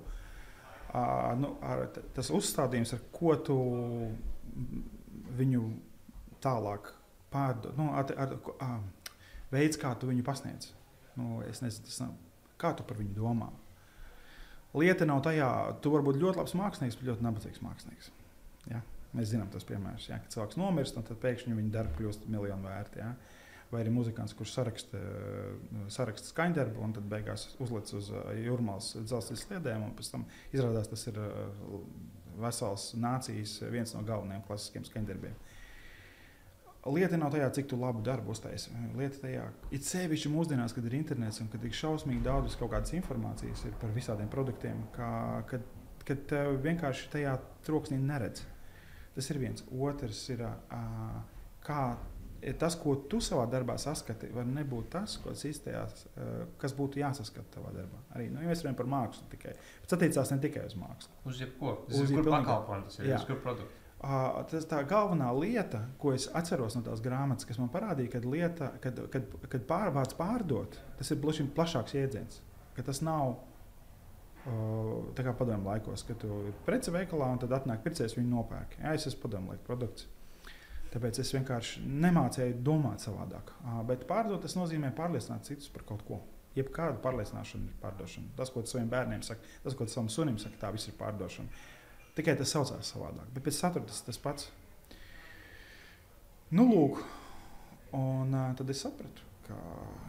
[0.91, 3.55] Uh, nu, ar, tas uzstādījums, ar ko tu
[5.39, 5.63] viņu
[6.43, 6.91] tālāk
[7.31, 8.75] pārdod, nu, ar, ar, uh,
[9.53, 10.73] veids, kā tu viņu pasniedz.
[11.15, 12.15] Nu, es nezinu, tas nav.
[12.59, 13.47] Kā tu par viņu domā?
[14.75, 15.47] Lieta nav tajā,
[15.83, 18.11] tu vari būt ļoti labs mākslinieks, bet ļoti nabadzīgs mākslinieks.
[18.71, 18.83] Ja?
[19.17, 20.21] Mēs zinām tos piemērus, ja?
[20.23, 23.01] kad cilvēks nomirst, un tad pēkšņi viņa darbi kļūst miljonu vērti.
[23.03, 23.11] Ja?
[23.71, 24.99] Vai arī muzikants, kurš saraksta,
[25.91, 30.91] saraksta skaņdarbu un tad beigās uzliek uz uh, jūrmālas dzelzceļa sliedēm, un pēc tam izrādās
[30.91, 31.83] tas ir uh,
[32.39, 35.35] vesels nācijas viens no galvenajiem klasiskiem skaņdarbiem.
[36.91, 38.71] Lieta nav tajā, cik tu labu darbu uztaisi.
[38.97, 39.43] Lieta tajā,
[39.75, 43.93] it sevišķi mūsdienās, kad ir internets un kad ir šausmīgi daudz kaut kādas informācijas par
[43.93, 45.11] visādiem produktiem, kā,
[45.51, 45.67] kad,
[46.07, 47.35] kad vienkārši tajā
[47.67, 48.47] troksnī neredz.
[49.15, 49.63] Tas ir viens.
[49.75, 51.19] Otrs ir, uh,
[51.65, 51.81] kā
[52.57, 58.01] tas, ko tu savā darbā saskati, var nebūt tas, uh, kas būtu jāsaskata tavā darbā.
[58.15, 59.53] Arī nu, mēs runājam par mākslu tikai.
[59.83, 61.19] Tas attiecās ne tikai uz mākslu.
[61.29, 61.75] Uz jebko.
[61.91, 63.11] Uz jebkuru pakalpojumu tas ir.
[63.11, 63.21] Jā.
[63.21, 63.77] Uz kuru produktu.
[64.01, 68.23] Uh, tas tā galvenā lieta, ko es atceros no tās grāmatas, kas man parādīja, kad,
[68.25, 72.41] lieta, kad, kad, kad pārvārds pārdot, tas ir plašāks jēdziens.
[72.81, 73.35] Tas nav
[74.45, 78.79] tā kā padomju laikos, kad tu ir preci veikalā un tad atnāk pircējs viņu nopērk.
[78.81, 80.07] Jā, es esmu padomju laika produkts.
[80.91, 83.53] Tāpēc es vienkārši nemācīju domāt savādāk.
[83.87, 86.19] Bet pārdot tas nozīmē pārliecināt citus par kaut ko.
[86.57, 88.33] Jebkāda pārliecināšana ir pārdošana.
[88.35, 90.97] Tas, ko tu saviem bērniem saki, tas, ko tu savam sunim saki, tā viss ir
[90.99, 91.61] pārdošana.
[92.17, 94.49] Tikai tas saucās savādāk, bet pēc satura tas tas pats.
[96.51, 96.99] Nu, lūk,
[97.95, 99.55] un tad es sapratu, ka,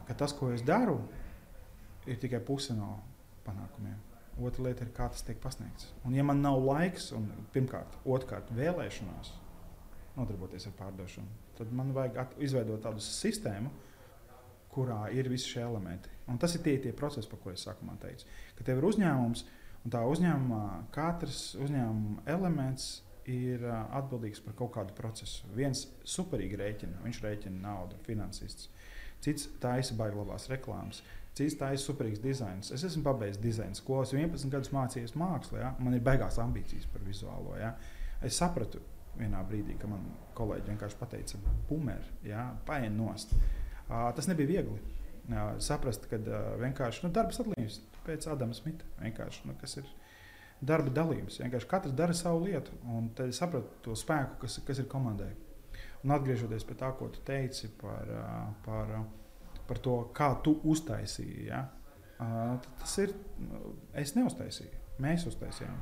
[0.09, 0.97] ka tas, ko es daru,
[2.11, 2.97] ir tikai puse no
[3.47, 4.12] panākumiem.
[4.41, 5.91] Otra lieta ir, kā tas tiek pasniegts.
[6.07, 9.35] Un, ja man nav laiks, un pirmkārt, otrkārt, vēlēšanās
[10.17, 13.71] nodarboties ar pārdošanu, tad man vajag izveidot tādu sistēmu,
[14.73, 16.11] kurā ir visi šie elementi.
[16.33, 18.29] Un tas ir tie, tie procesi, par kuriem es sākumā teicu.
[18.57, 19.45] Ka tev ir uzņēmums,
[19.85, 20.65] un tā uzņēmumā
[20.95, 25.47] katrs uzņēmuma elements ir atbildīgs par kaut kādu procesu.
[25.55, 28.71] Viens superīgi rēķina, viņš rēķina naudu, finansists.
[29.23, 31.03] Cits taisa baiglabās reklāmas,
[31.37, 32.73] cits taisa superīgs dizains.
[32.75, 35.71] Es esmu pabeidzis dizaina skolu, es 11 gadus mācījos mākslā, ja?
[35.81, 37.57] man ir beigās ambīcijas par vizuālo.
[37.61, 37.73] Ja?
[38.25, 38.83] Es sapratu
[39.19, 40.05] vienā brīdī, ka man
[40.37, 42.51] kolēģi vienkārši pateica, bumeri, ja?
[42.69, 43.35] paēn nost.
[43.89, 44.79] Uh, tas nebija viegli.
[45.23, 48.89] Uh, saprast, ka uh, vienkārši nu, darbs atlīdz pēc Adama Smita.
[49.01, 49.89] Vienkārši, nu, kas ir
[50.63, 51.41] darba dalības.
[51.43, 55.33] Vienkārši katrs dara savu lietu, un tad es sapratu to spēku, kas, kas ir komandai.
[56.03, 58.09] Un atgriežoties pie tā, ko tu teici par,
[58.65, 58.91] par,
[59.69, 61.65] par to, kā tu uztaisīji, ja?
[62.23, 63.17] uh, tas ir.
[63.99, 65.81] Es neuztaisīju, mēs uztaisījām.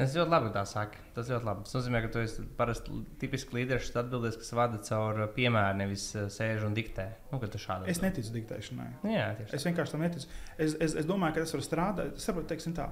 [0.00, 1.00] Tas ļoti labi, tā saka.
[1.12, 1.64] Tas ļoti labi.
[1.66, 5.76] Tas nozīmē, ka tu esi parasti tipisks līderis, kas atbildēs, kas vada caur uh, piemēru,
[5.82, 7.04] nevis uh, sēž un diktē.
[7.28, 7.40] Nu,
[7.92, 8.88] Es neticu diktēšanai.
[9.02, 10.30] Nu, jā, Es vienkārši tam neticu.
[10.56, 12.24] Es, es, es domāju, ka tas var strādāt.
[12.48, 12.88] Teiksim tā.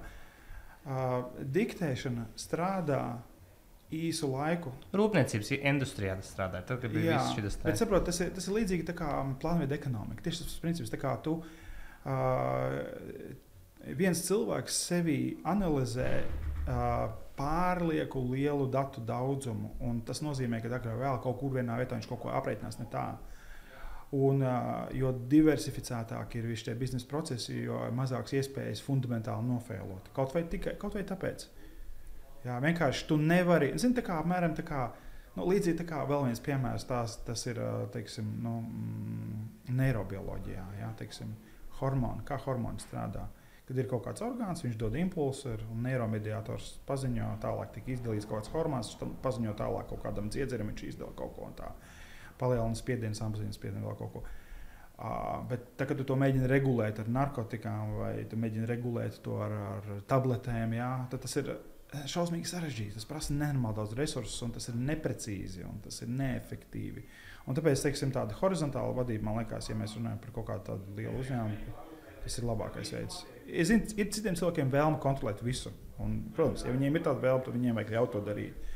[0.84, 1.16] Uh,
[1.56, 3.00] diktēšana strādā
[3.94, 4.72] īsu laiku.
[4.96, 6.61] Rūpniecības industrijā tas strādā.
[6.66, 9.79] Tad, kad bija Jā, viss šis Bet saprot, tas, ir, tas ir līdzīgi kā plānveida
[9.79, 10.24] ekonomika.
[10.27, 12.66] Tieši tas princips, kā tu uh,
[13.96, 21.01] viens cilvēks sevi analizē uh, pārlieku lielu datu daudzumu, un tas nozīmē, ka agrāk vai
[21.07, 23.09] vēl kaut kur vienā vietā viņš kaut ko aprēķinās ne tā.
[24.18, 30.09] Un, uh, jo diversificētāk ir visi šie biznesa procesi, jo mazāks iespējas fundamentāli nofēlot.
[30.16, 31.44] Kaut vai, tikai, kaut vai tāpēc.
[32.46, 33.72] Jā, vienkārši tu nevari.
[33.81, 34.88] Zini, tā kā apmēram tā kā.
[35.37, 37.61] Nu, līdzīgi kā vēl viens piemērs, tās, tas ir
[37.94, 40.64] teiksim, nu, mm, neirobioloģijā.
[40.81, 41.35] Jā, teiksim,
[41.79, 43.29] hormoni, kā hormoni strādā.
[43.68, 48.40] Kad ir kaut kāds orgāns, viņš dod impulsu, un neiromediātors paziņo, tālāk tika izdalīts kaut
[48.40, 51.92] kāds hormons, tam paziņo tālāk kaut kādam dziedzerim, viņš izdala kaut ko tādu.
[52.40, 54.22] Palielina spiedienu, samazina spiedienu, vēl kaut ko.
[54.98, 59.37] Uh, bet, tā, kad tu to mēģini regulēt ar narkotikām, vai tu mēģini regulēt to
[59.44, 61.53] ar, ar tabletēm, jā, tad tas ir
[61.88, 62.96] šausmīgi sarežģīti.
[62.98, 67.05] Tas prasa nenormāli daudz resursus, un tas ir neprecīzi un tas ir neefektīvi.
[67.48, 71.16] Un tāpēc, teiksim, tāda horizontāla vadība, man liekas, ja mēs runājam par kaut kādu lielu
[71.22, 71.77] uzņēmumu,
[72.24, 73.22] tas ir labākais veids.
[73.48, 75.72] Es zinu, ir citiem cilvēkiem vēlme kontrolēt visu.
[75.98, 78.68] Un, protams, ja viņiem ir tāda vēlme, tad viņiem vajag ļaut to darīt.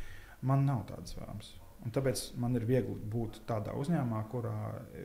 [0.48, 1.53] Man nav tādas vēlmes.
[1.83, 4.55] Un tāpēc man ir viegli būt tādā uzņēmumā, kurā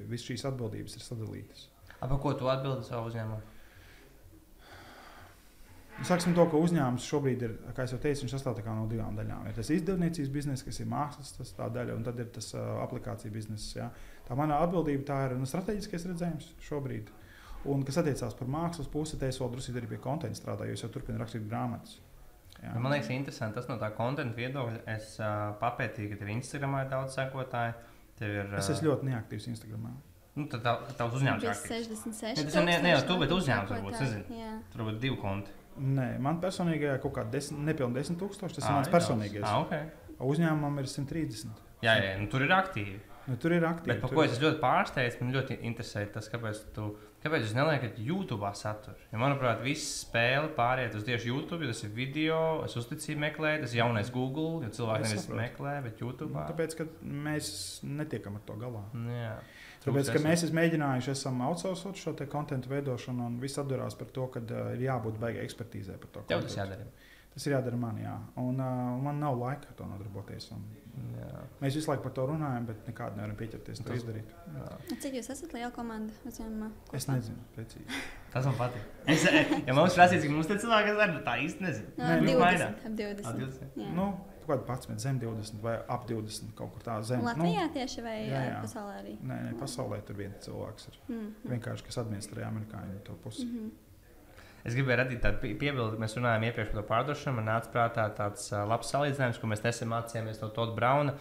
[0.10, 1.68] visas šīs atbildības ir sadalītas.
[2.00, 3.57] Par ko tu atbildi savā uzņēmumā?
[6.06, 9.48] Sāksim to, ka uzņēmums šobrīd ir, kā jau teicu, viņš sastāv no divām daļām.
[9.50, 13.74] Ir tas izdevniecības bizness, kas ir mākslas daļa, un tad ir tas uh, aplikācija bizness.
[13.76, 13.90] Ja.
[14.28, 17.10] Tā mana atbildība tā ir nu, strateģiskais redzējums šobrīd.
[17.68, 20.78] Un, kas attiecās par mākslas pusi, te es vēl drusku arī pie konta strādāju, jo
[20.78, 21.98] es jau turpinu rakstīt grāmatas.
[22.62, 22.78] Jā.
[22.78, 24.84] Man liekas, interesanti tas no tā konta viedokļa.
[24.94, 27.74] Es uh, papētīju, ka tev Instagramā ir daudz sekotāju.
[28.22, 28.58] Ir, uh...
[28.62, 29.98] Es esmu ļoti neaktīvs Instagramā.
[30.38, 32.44] Nu, tad tā, tavs uzņēmums ir 66.
[32.46, 34.36] Tas ir ne, ne jau tu, bet uzņēmums varbūt.
[34.74, 35.57] Tur varbūt divi konti.
[35.78, 38.60] Nē, man personīgajā kaut kāda nepilnīgi 10 tūkstoši.
[38.60, 39.46] Tas à, ir mans personīgais.
[39.46, 40.16] Ah, okay.
[40.18, 41.62] Uzņēmumam ir 130.
[41.86, 42.98] Jā, jā nu, tur ir aktīvi.
[43.28, 43.92] Nu, tur ir aktīvi.
[43.92, 47.98] Bet par ko es ļoti pārsteidzu, man ļoti interesē tas, kāpēc tu Kāpēc jūs neliekat
[48.00, 48.96] YouTube saturu?
[49.10, 53.64] Ja, manuprāt, viss spēle pāriet uz tieši YouTube, jo tas ir video, es uzticību meklēju,
[53.64, 56.32] tas ir jaunais Google, jo cilvēki nevis meklē, bet YouTube.
[56.36, 57.50] Nu, tāpēc, ka mēs
[57.84, 58.84] netiekam ar to galā.
[59.18, 59.34] Jā.
[59.88, 64.28] Tāpēc, ka mēs esam mēģinājuši, esam outsourcot šo kontekstu veidošanu, un viss atdurās par to,
[64.34, 66.26] ka uh, ir jābūt baigai ekspertīzē par to.
[66.32, 66.90] Tev tas jādara.
[67.38, 68.16] Tas ir jādara man, jā.
[68.42, 70.48] Un uh, man nav laika ar to nodarboties.
[70.56, 70.64] Un,
[71.20, 71.42] jā.
[71.62, 74.32] Mēs visu laiku par to runājam, bet nekādu nevaram pieķerties un to izdarīt.
[74.56, 74.72] Jā.
[75.04, 76.72] Cik jūs esat liela komanda uzņēmumā?
[76.98, 78.02] Es nezinu, precīzi.
[78.34, 78.88] Tas man patīk.
[79.14, 81.94] Es, eh, ja mums prasīs, cik mums te cilvēki ir, tā īsti nezinu.
[82.00, 83.30] No, Nē, 20, ap 20.
[83.30, 83.78] Ap 20.
[83.84, 83.94] Jā.
[84.00, 84.08] Nu,
[84.48, 87.26] kaut kāda 11, zem 20 vai ap 20 kaut kur tā zem.
[87.26, 88.62] Latvijā nu, tieši vai jā, jā.
[88.64, 89.18] pasaulē arī?
[89.22, 91.02] Nē, nē, pasaulē tur viens cilvēks ir.
[91.08, 91.52] Mm -hmm.
[91.52, 93.46] Vienkārši, kas administrē amerikāņu to pusi.
[93.46, 93.70] Mm -hmm.
[94.68, 97.36] Es gribēju radīt tādu piebildi, mēs runājām iepriekš par to pārdošanu.
[97.36, 101.14] Man nāca prātā tāds uh, labs salīdzinājums, ko mēs nesen mācījāmies no Toda Brauna.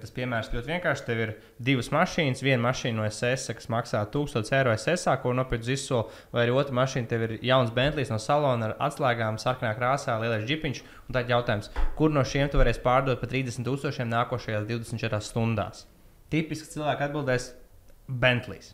[0.00, 1.04] Tas piemērs ļoti vienkārši.
[1.06, 2.42] Tev ir divas mašīnas.
[2.44, 6.76] Viena mašīna no SS, kas maksā 1000 eiro SS, ko nopirkt ziso, vai arī otra
[6.80, 10.82] mašīna, tev ir jauns Bentlijs no salona ar atslēgām, sarkanā krāsā, lielais džipiņš.
[11.12, 15.84] Tad jautājums, kur no šiem tu varēsi pārdot par 30 tūkstošiem nākošajās 24 stundās?
[16.32, 17.50] Tipiski cilvēki atbildēs
[18.08, 18.72] Bentlijs.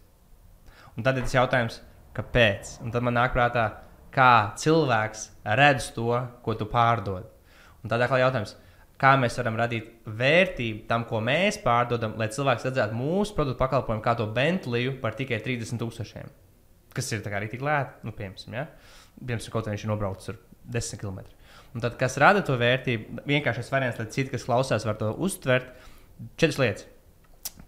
[0.94, 1.80] Un tad ir tas jautājums,
[2.14, 2.78] kāpēc?
[2.84, 3.66] Un tad man nāk prātā,
[4.14, 5.28] kā cilvēks
[5.58, 7.26] redz to, ko tu pārdod.
[7.82, 8.56] Un tādā kā jautājums,
[8.98, 14.04] kā mēs varam radīt vērtību tam, ko mēs pārdodam, lai cilvēks redzētu mūsu produktu pakalpojumu
[14.04, 16.30] kā to Bentliju par tikai 30 tūkstošiem.
[16.96, 18.66] Kas ir arī tik lēti, nu, piemēram, ja?
[19.20, 20.40] piemēram, kaut kā viņš ir nobraucis ar
[20.78, 21.22] 10 km.
[21.76, 25.68] Un tad, kas rada to vērtību, vienkāršais variants, lai citi, kas klausās, var to uztvert,
[26.40, 26.88] četras lietas.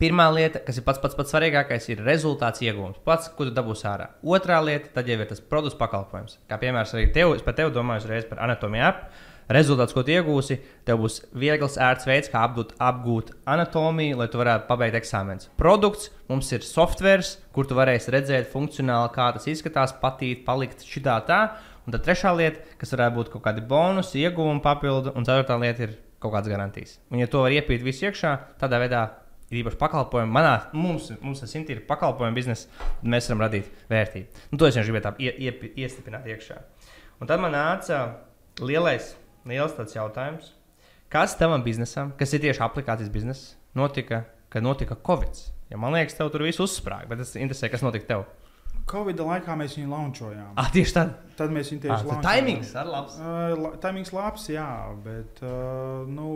[0.01, 3.03] Pirmā lieta, kas ir pats pats, pats svarīgākais, ir rezultāts iegūms.
[3.05, 4.07] Pats, ko tu dabūsi ārā.
[4.25, 6.39] Otrā lieta, tad jau ir tas produkts pakalpojums.
[6.49, 9.27] Kā piemērs arī tev, es par tevi domāju uzreiz par anatomiju apu.
[9.51, 14.69] Rezultāts, ko iegūsi, tev būs viegls, ērts veids, kā apgūt, apgūt anatomiju, lai tu varētu
[14.69, 15.49] pabeigt eksāmenus.
[15.59, 21.17] Produkts mums ir software, kur tu varēsi redzēt funkcionāli, kā tas izskatās, patīt, palikt šitā
[21.27, 21.41] tā.
[21.83, 25.89] Un tad trešā lieta, kas varētu būt kaut kādi bonusi, ieguvumi papildu, un ceturtā lieta
[25.89, 26.99] ir kaut kādas garantijas.
[27.11, 29.03] Un, ja to var iepīt visu iekšā, tādā veidā
[29.51, 30.31] ir īpaši pakalpojumi.
[30.31, 32.69] Manā, mums, mums tas ir pakalpojumu biznesa,
[33.01, 34.45] tad mēs varam radīt vērtību.
[34.53, 36.61] Nu, to es gribēju tā ie, ie, iestiprināt iekšā.
[37.21, 38.05] Un tad man nāca
[38.63, 39.15] lielais,
[39.49, 40.53] liels tāds jautājums.
[41.11, 44.23] Kas tavam biznesam, kas ir tieši aplikācijas biznesa, notika,
[44.53, 45.41] kad notika Covid?
[45.71, 48.29] Ja man liekas, tev tur viss uzsprāga, bet es interesē, kas notika tev.
[48.91, 50.55] Covid laikā mēs viņu launčojām.
[50.59, 51.13] Ah, tieši tad.
[51.39, 52.25] Tad mēs viņu tieši ah, launčojām.
[52.27, 53.19] Timings ar labs.
[53.19, 54.71] Uh, timings labs, jā,
[55.05, 56.31] bet uh, nu,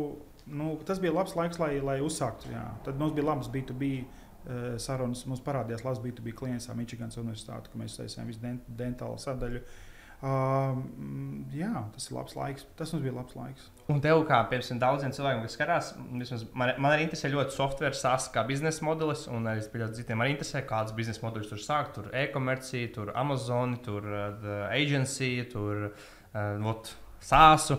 [0.50, 2.50] nu, tas bija labs laiks, lai, lai uzsāktu.
[2.54, 2.66] Jā.
[2.86, 5.24] Tad mums bija labs B2B uh, sarunas.
[5.30, 9.62] Mums parādījās labs B2B klients ar Michiganas Universitāti, kur mēs taisījām visu dent dentālu sadaļu.
[9.62, 12.66] Uh, jā, tas ir labs laiks.
[12.79, 13.66] Tas mums bija labs laiks.
[13.92, 17.96] Un tev, kā piemēram, daudziem cilvēkiem, kas skatās, vismaz, man, man arī interesē ļoti software,
[17.98, 19.27] SaaS kā biznesa modelis.
[19.29, 19.64] Un arī
[19.98, 21.98] citiem arī interesē, kādas biznesa modeļus tur sākt.
[21.98, 27.72] Tur e-komercija, tur Amazon, tur uh, agency, tur uh, SaaS.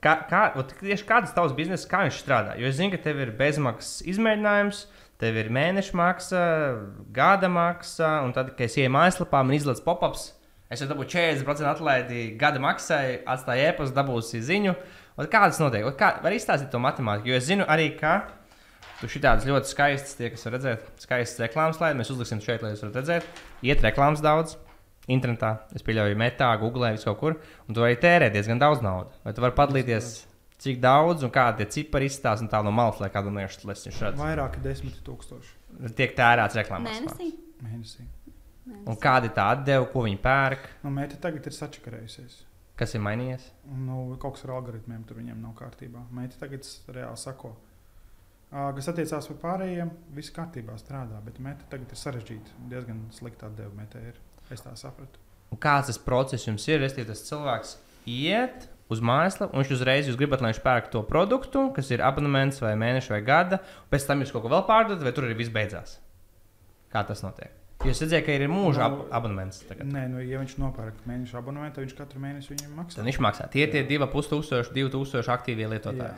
[0.00, 0.46] Kā, kā,
[0.80, 2.56] tieši kāds tavs biznesa, kā viņš strādā?
[2.56, 4.86] Jo es zinu, ka tev ir bezmaksas izmēģinājums,
[5.20, 6.44] tev ir mēneša maksa,
[7.12, 10.30] gada maksa, un tad, kad es ieeju mājaslapā, man izlaiž pop-ups.
[10.70, 14.74] Es jau dabūju 40% atlaidi gada maksai, atstāju e-pastu, dabūsi ziņu.
[15.18, 15.82] Un kā tas notiek?
[15.88, 17.32] Un kā, var izstāstīt to matemātiku?
[17.32, 18.20] Jo es zinu arī, ka
[19.00, 22.70] tu šitādas ļoti skaistas, tie, kas var redzēt, skaistas reklāmas slaidas, mēs uzliksim šeit, lai
[22.76, 23.42] jūs varat redzēt.
[23.66, 24.54] Iet reklāmas daudz
[25.10, 29.18] internetā, es pieļauju, metā, googlē, vis kaut kur, un tu vari tērēt diezgan daudz naudas.
[29.26, 30.12] Vai tu vari padalīties,
[30.62, 33.86] cik daudz un kādi tie cipari izstāsta no tā no malas, lai kādam liekas, tas
[33.88, 34.22] viņš redz?
[34.22, 35.56] Vairāk desmit tūkstoši.
[35.98, 37.00] Tiek tērēts reklāmās.
[37.00, 37.32] Mēnesī?
[37.64, 38.06] Mēnesī.
[38.86, 40.68] Un kāda ir tā atdeve, ko viņi pērk?
[40.84, 42.38] Nu, Mēta tagad ir sačakarējusies.
[42.80, 43.50] Kas ir mainījies?
[43.76, 46.06] Nu, kaut kas ar algoritmiem tur viņiem nav kārtībā.
[46.16, 47.52] Mēta tagad reāli sako.
[48.50, 52.56] Ā, Kas attiecās par pārējiem, viss kārtībā strādā, bet meta tagad ir sarežģīta.
[52.72, 54.18] Diezgan slikta atdeve metē ir.
[54.50, 55.20] Es tā sapratu.
[55.54, 56.80] Un kāds tas process jums ir?
[56.82, 57.76] Restīvi, tas cilvēks
[58.10, 62.02] iet uz mājaslapu, un viņš uzreiz jūs gribat, lai viņš pērk to produktu, kas ir
[62.02, 65.28] abonements vai mēneša vai gada, un pēc tam jūs kaut ko vēl pārdodat, vai tur
[65.28, 65.98] arī viss beidzās?
[66.90, 67.54] Kā tas notiek?
[67.80, 69.62] Jūs redzējāt, ka ir mūža ab Nu, abonements.
[69.68, 69.86] Tagad.
[69.88, 72.98] Nē, nu, ja viņš nopērk mēneša abonementu, tad viņš katru mēnesi viņam maksā.
[73.00, 73.46] Tad viņš maksā.
[73.54, 76.12] Tie ir tie 2,5 2000 aktīvie lietotāji.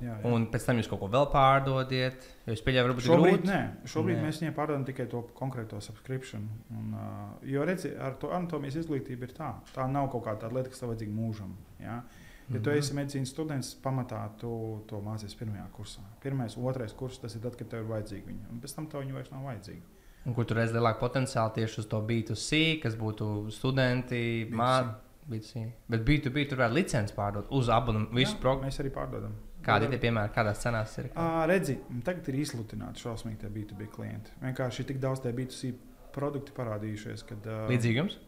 [0.00, 0.14] Jā, jā.
[0.26, 2.24] Un pēc tam jūs kaut ko vēl pārdodiet.
[2.48, 3.50] Jūs pieļaujat, varbūt Šobrīd, grūti.
[3.52, 3.60] nē,
[3.92, 4.24] šobrīd Nē.
[4.26, 6.48] mēs viņiem pārdodam tikai to konkrēto subscription.
[6.72, 9.52] Un, uh, jo redziet, ar to anatomijas izglītību ir tā.
[9.76, 11.52] Tā nav kaut kāda lieta, kas tev vajadzīga mūžam.
[11.80, 12.00] Ja,
[12.48, 12.78] ja tu Mhm.
[12.80, 16.00] esi medicīnas students, pamatā tu to mācīsies pirmajā kursā.
[16.24, 18.50] Pirmais, otrais kurs, tas ir tad, kad tev ir vajadzīga viņa.
[18.50, 19.82] Un pēc tam tev viņa vairs nav vajadzīga.
[20.24, 24.56] Un kur tur redz lielāku potenciālu tieši uz to B2C, kas būtu studenti, B2C.
[24.56, 25.72] mākslinieki.
[25.92, 28.16] Bet B2B tur varētu licenci pārdot uz abonementu.
[28.16, 28.70] Visu programmu.
[28.70, 29.34] Mēs arī pārdodam.
[29.64, 31.10] Kādi ir piemēri, kādās cenās ir?
[31.16, 34.32] Ā, Redzi, tagad ir izsludināti šausmīgi tie B2B klienti.
[34.42, 35.72] Vienkārši ir tik daudz tie B2C
[36.12, 37.46] produkti parādījušies, kad.
[37.48, 38.18] ā, Līdzīgi jums?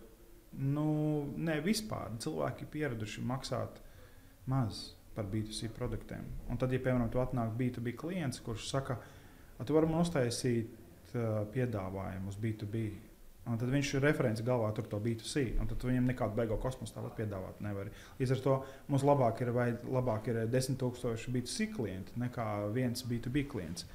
[0.57, 0.87] Nu,
[1.37, 3.83] nē, vispār cilvēki ir pieraduši maksāt
[4.49, 6.25] maz par B2C produktiem.
[6.49, 8.97] Un tad, ja piemēram, tu atnāk B2B klients, kurš saka,
[9.59, 10.73] "A, tu vari man uztaisīt
[11.17, 12.87] uh, piedāvājumu uz B2B.
[13.47, 15.45] Un tad viņš ir referents galvā tur to B2C.
[15.63, 17.93] Un tad viņam nekādu beigo kosmosu tāpat piedāvāt nevar.
[18.19, 18.57] Līdz ar to
[18.91, 23.87] mums labāk ir, vai, labāk ir 10,000 B2C klienti nekā viens B2B klients.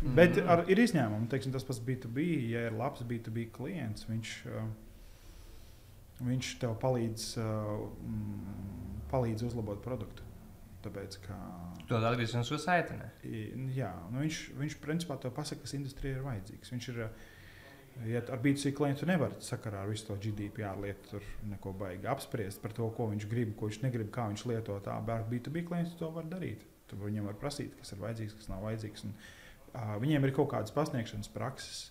[0.00, 0.14] Mm.
[0.16, 0.48] Bet Mhm.
[0.48, 1.28] ar, ir izņēmumi.
[1.30, 4.66] Teiksim, tas pats B2B, ja ir labs B2B klients, viņš, uh,
[6.26, 10.29] viņš tev palīdz, mm, palīdz uzlabot produktu.
[10.80, 11.34] Tāpēc, ka,
[11.90, 12.94] To atgriezīsimies uz saiti.
[12.96, 13.10] ne?
[13.24, 16.70] i- jā, nu viņš, viņš principā tev pasaka, kas industrijai ir vajadzīgs.
[16.72, 17.00] Viņš ir,
[18.08, 22.62] ja ar B2C klientu nevar sakarā ar visu to GDPR lietu tur neko baigi apspriest
[22.62, 25.66] par to, ko viņš grib, ko viņš negrib, kā viņš lieto tā, bet ar B2B
[25.68, 26.64] klientu to var darīt.
[26.88, 29.04] Tur viņam var prasīt, kas ir vajadzīgs, kas nav vajadzīgs.
[29.04, 29.12] Un,
[29.74, 31.90] uh, viņiem ir kaut kādas pasniegšanas prakses.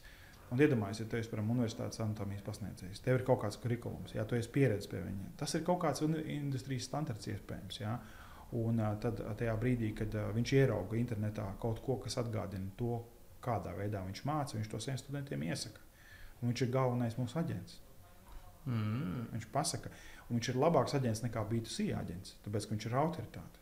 [0.49, 4.23] Un iedomājieties, ja tu esi piemēram universitātes anatomijas pasniedzējs, tev ir kaut kāds kurikulums, ja
[4.25, 5.27] tu esi pieredzējis pie viņa.
[5.37, 7.77] Tas ir kaut kāds industrijas standarts iespējams.
[7.83, 7.99] Jā.
[8.57, 12.97] Un tad tajā brīdī, kad viņš ierauga internetā kaut ko, kas atgādina to,
[13.45, 15.85] kādā veidā viņš māca, viņš to saviem studentiem iesaka.
[16.39, 17.77] Un viņš ir galvenais mūsu aģents.
[18.65, 19.29] Mm.
[19.33, 19.91] Viņš pasaka,
[20.27, 23.59] un viņš ir labāks aģents nekā B2C aģents, tāpēc ka viņš ir autoritāte.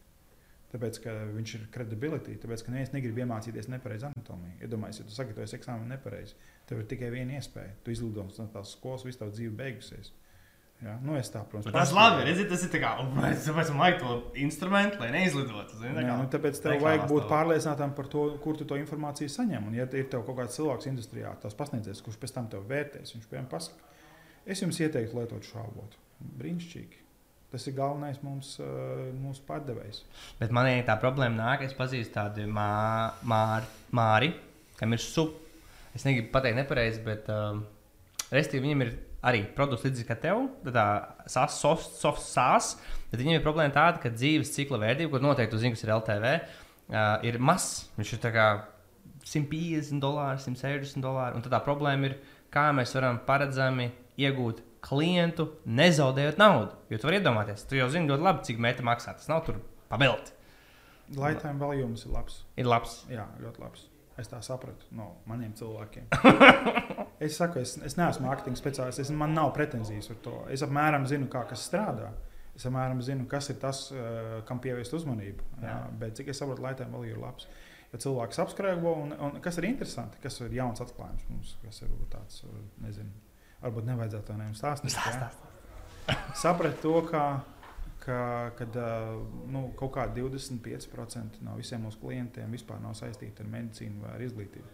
[0.68, 4.58] Tāpēc, ka viņš ir credibility, tāpēc, ka neviens negrib iemācīties nepareizi anatomiju.
[4.66, 6.36] Iedomājieties, ja tu sagatavojies eksāmenu nepareizi,
[6.68, 7.78] tev ir tikai viena iespēja.
[7.86, 10.12] Tu izlido no tās skolas, visu tavu dzīvi beigusies.
[10.78, 13.96] Jā, nu es tā, protams, Tas labi, redziet, tas ir tā kā, mēs esam vajag
[14.04, 15.80] to instrumentu, lai neizlidotu.
[15.80, 17.32] zini, tā Nē, kā nu, tāpēc tev vajag būt tev.
[17.32, 19.66] pārliecinātam par to, kur tu to informāciju saņem.
[19.72, 23.16] Un, ja ir tev kaut kāds cilvēks industrijā, tas pasniedzējs, kurš pēc tam tev vērtēs,
[23.16, 23.90] viņš piemēram pasakā,
[24.46, 25.98] es jums ieteiktu lietot šo avotu.
[26.38, 27.02] Brīnišķīgi.
[27.50, 28.68] Tas ir galvenais mums, uh,
[29.18, 30.04] mūsu pārdevējs.
[30.38, 33.66] Bet man ir tā problēma, nāk, es pazīstu tādu mā, māri,
[33.98, 34.30] māri,
[34.78, 35.34] kam ir sup.
[35.96, 37.64] Es negribu pateikt nepareizi, bet um,
[38.34, 38.94] restīvi viņam ir
[39.28, 40.88] arī produkts līdzīgs kā tev, tad tā
[41.32, 42.76] sās, soft, soft sās,
[43.12, 46.34] bet viņam ir problēma tāda, ka dzīves cikla vērtība, ko noteikti zināt, kas ir LTV,
[46.38, 47.88] uh, ir mazs.
[47.98, 48.48] Viņš ir kā
[49.26, 52.18] 150 dolāri, 160 dolāri, un tad tā problēma ir,
[52.54, 53.90] kā mēs varam paredzami
[54.22, 56.78] iegūt klientu, nezaudējot naudu.
[56.92, 59.18] Jo tu vari iedomāties, tu jau zini ļoti labi, cik mēta maksā.
[59.18, 59.60] Tas nav tur
[59.92, 60.34] pabeigts.
[61.16, 62.42] Lifetime value mums ir labs.
[62.60, 63.02] Ir labs.
[63.12, 63.88] Jā, ļoti labs.
[64.18, 66.08] Es tā sapratu no maniem cilvēkiem.
[67.26, 69.04] es saku, es, es neesmu mārketinga speciālists.
[69.04, 70.36] Es, man nav pretenzijas par to.
[70.54, 72.10] Es apmēram zinu, kā kas strādā.
[72.58, 75.46] Es apmēram zinu, kas ir tas, uh, kam pievērst uzmanību.
[75.62, 75.68] Jā.
[75.70, 75.82] Jā.
[76.02, 77.46] Bet cik es saprotu, lifetime value ir labs.
[77.92, 81.94] Ja cilvēks apskrējo, un, un kas ir interesanti, kas ir jauns atklājums mums, kas ir
[82.12, 83.14] tāds, uh, nezinu,
[83.62, 84.98] varbūt nevajadzētu to nevienam stāstīt.
[86.42, 87.22] Sapratu to, ka,
[88.08, 88.18] ka
[88.58, 88.76] kad,
[89.52, 94.24] nu, kaut kādi 25% no visiem mūsu klientiem vispār nav saistīti ar medicīnu vai ar
[94.26, 94.74] izglītību.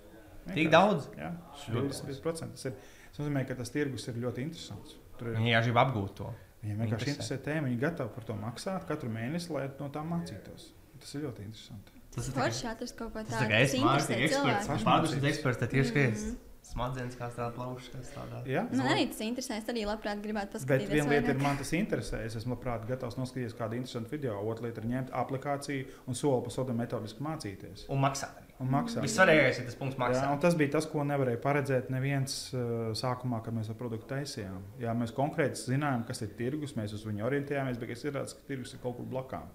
[0.54, 1.08] Tik daudz.
[1.18, 1.30] Jā,
[1.72, 2.54] Ļoti 25%.
[2.58, 2.74] Tas, ir,
[3.10, 4.98] tas nozīmē, ka tas tirgus ir ļoti interesants.
[5.18, 6.30] Tur ir, Viņi jau grib apgūt to.
[6.64, 7.38] viņiem vienkārši interesē.
[7.46, 10.70] tēma, viņi ir gatavi par to maksāt katru mēnesi, lai no tā mācītos.
[11.00, 11.92] Tas ir ļoti interesanti.
[12.14, 13.46] Tas ir Forši atrast kaut ko Tas tādu.
[13.46, 14.68] tā kā es kas mākslinieks eksperts.
[14.68, 14.86] cilvēku.
[14.90, 16.26] Pārdusmas eksperts, tad tieši kā es.
[16.28, 16.38] Mhm.
[16.74, 18.40] Smadzenes kā strādā, plaušas kā strādā.
[18.50, 19.60] Jā, Man arī tas interesē.
[19.62, 20.90] Es arī labprāt gribētu Bet paskatīties.
[20.90, 21.44] viena lieta ir, vairāk.
[21.46, 22.24] man tas interesē.
[22.26, 24.40] Es esmu labprāt gatavs noskatīties kādu interesantu video.
[24.50, 27.86] Otra lieta ir ņemt aplikāciju un soli pa solim metodiski mācīties.
[27.94, 28.42] Un maksāt.
[28.62, 29.04] Un maksāt.
[29.06, 30.28] Vissvarīgākais ir tas punkts Jā, maksāt.
[30.34, 34.62] un tas bija tas, ko nevarēja paredzēt neviens uh, sākumā, kad mēs ar produktu taisījām.
[34.80, 38.48] Jā, mēs konkrēti zinājām, kas ir tirgus, mēs uz viņu orientējāmies, bet es ierādu, ka
[38.48, 39.50] tirgus ir kaut kur blakām.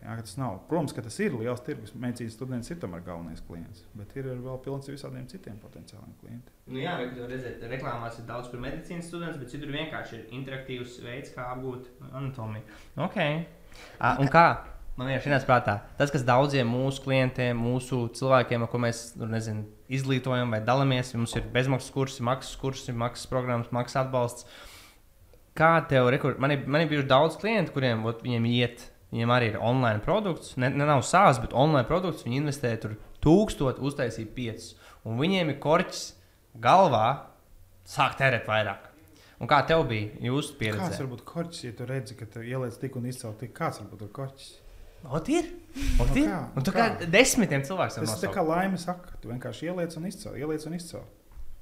[0.00, 0.60] Jā, tas nav.
[0.70, 1.92] Protams, ka tas ir liels tirgus.
[1.98, 6.56] Medicīnas students ir tomēr galvenais klients, bet ir vēl pilns ar visādiem citiem potenciāliem klientiem.
[6.70, 11.00] Nu, jā, jau redzēt, reklāmās ir daudz par medicīnas studentiem, bet citur vienkārši ir interaktīvs
[11.04, 12.78] veids, kā apgūt anatomiju.
[13.08, 13.42] Okay.
[13.98, 14.46] A, un kā?
[14.98, 19.28] Man vienkārši ir prātā tas, kas daudziem mūsu klientiem, mūsu cilvēkiem, ar ko mēs nu,
[19.32, 24.48] nezinu, izglītojam vai dalāmies, mums ir bezmaksas kursi, maksas kursi, maksas programmas, maksas atbalsts.
[25.56, 26.36] Kā tev rekur...
[26.42, 30.54] man ir, man ir bijuši daudz klientu, kuriem ot, iet, viņiem arī ir online produkts,
[30.60, 32.94] ne, ne nav sāls, bet online produkts, viņi investē tur
[33.24, 34.72] tūkstoši, uztaisīja piecus,
[35.04, 36.04] un viņiem ir korķis
[36.60, 37.06] galvā
[37.88, 38.86] sāk tērēt vairāk.
[39.40, 40.82] Un kā tev bija jūsu pieredze?
[40.84, 43.54] Kāds var būt korķis, ja tu redzi, ka tu ieliec tik un izcēl tik?
[43.56, 44.50] Kāds var būt korķis?
[45.16, 45.46] Ot ir.
[46.02, 46.26] Ot ir.
[46.28, 46.40] kā?
[46.52, 47.06] Un tu Nu kā kā?
[47.08, 50.76] desmitiem cilvēkiem Tas ir tā kā laime saka, tu vienkārši ieliec un izcēl, ieliec un
[50.76, 51.06] izcēl.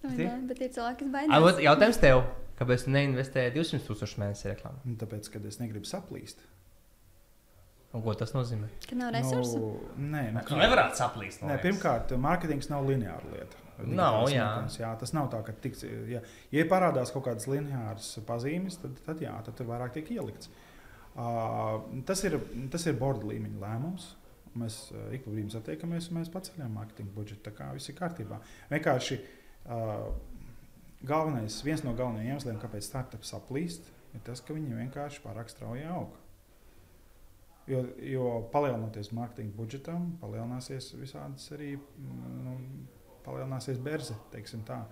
[0.03, 0.27] Nu, Tie?
[0.27, 1.63] jā, Bet ir cilvēki, kas baidās.
[1.63, 2.25] Jautājums tev,
[2.59, 4.83] kāpēc tu neinvestēji 200 tūkstošu mēnesī reklāmā?
[4.87, 6.43] Un tāpēc, kad es negribu saplīst.
[7.97, 8.69] Un ko tas nozīmē?
[8.85, 9.59] Ka nav resursu.
[9.97, 11.45] Nu, nē, nu, Tu nevarētu saplīst.
[11.49, 13.63] Nē, pirmkārt, mārketings nav lineāra lieta.
[13.79, 14.45] Nav, jā.
[14.45, 14.91] marketings, jā.
[15.01, 16.21] Tas nav tā, ka tiks, ja,
[16.53, 20.53] ja parādās kaut kādas lineāras pazīmes, tad, tad jā, tad tur vairāk tiek ielikts.
[21.19, 22.37] Uh, tas, ir,
[22.71, 24.13] tas ir borda līmeņa lēmums.
[24.59, 27.47] Mēs uh, ik pa brīdim satiekamies un mēs paceļam mārketinga budžetu.
[27.49, 28.43] Tā kā viss ir kārtībā.
[28.69, 30.11] Vienkārši uh,
[31.09, 35.89] galvenais, viens no galvenajiem iemesliem, kāpēc startups saplīst, ir tas, ka viņi vienkārši pārāk strauji
[35.89, 36.19] aug.
[37.69, 42.55] Jo, jo palielinoties mārketinga budžetam, palielināsies visādas arī mm, nu,
[43.27, 44.15] palielināsies berze.
[44.33, 44.83] teiksim tā.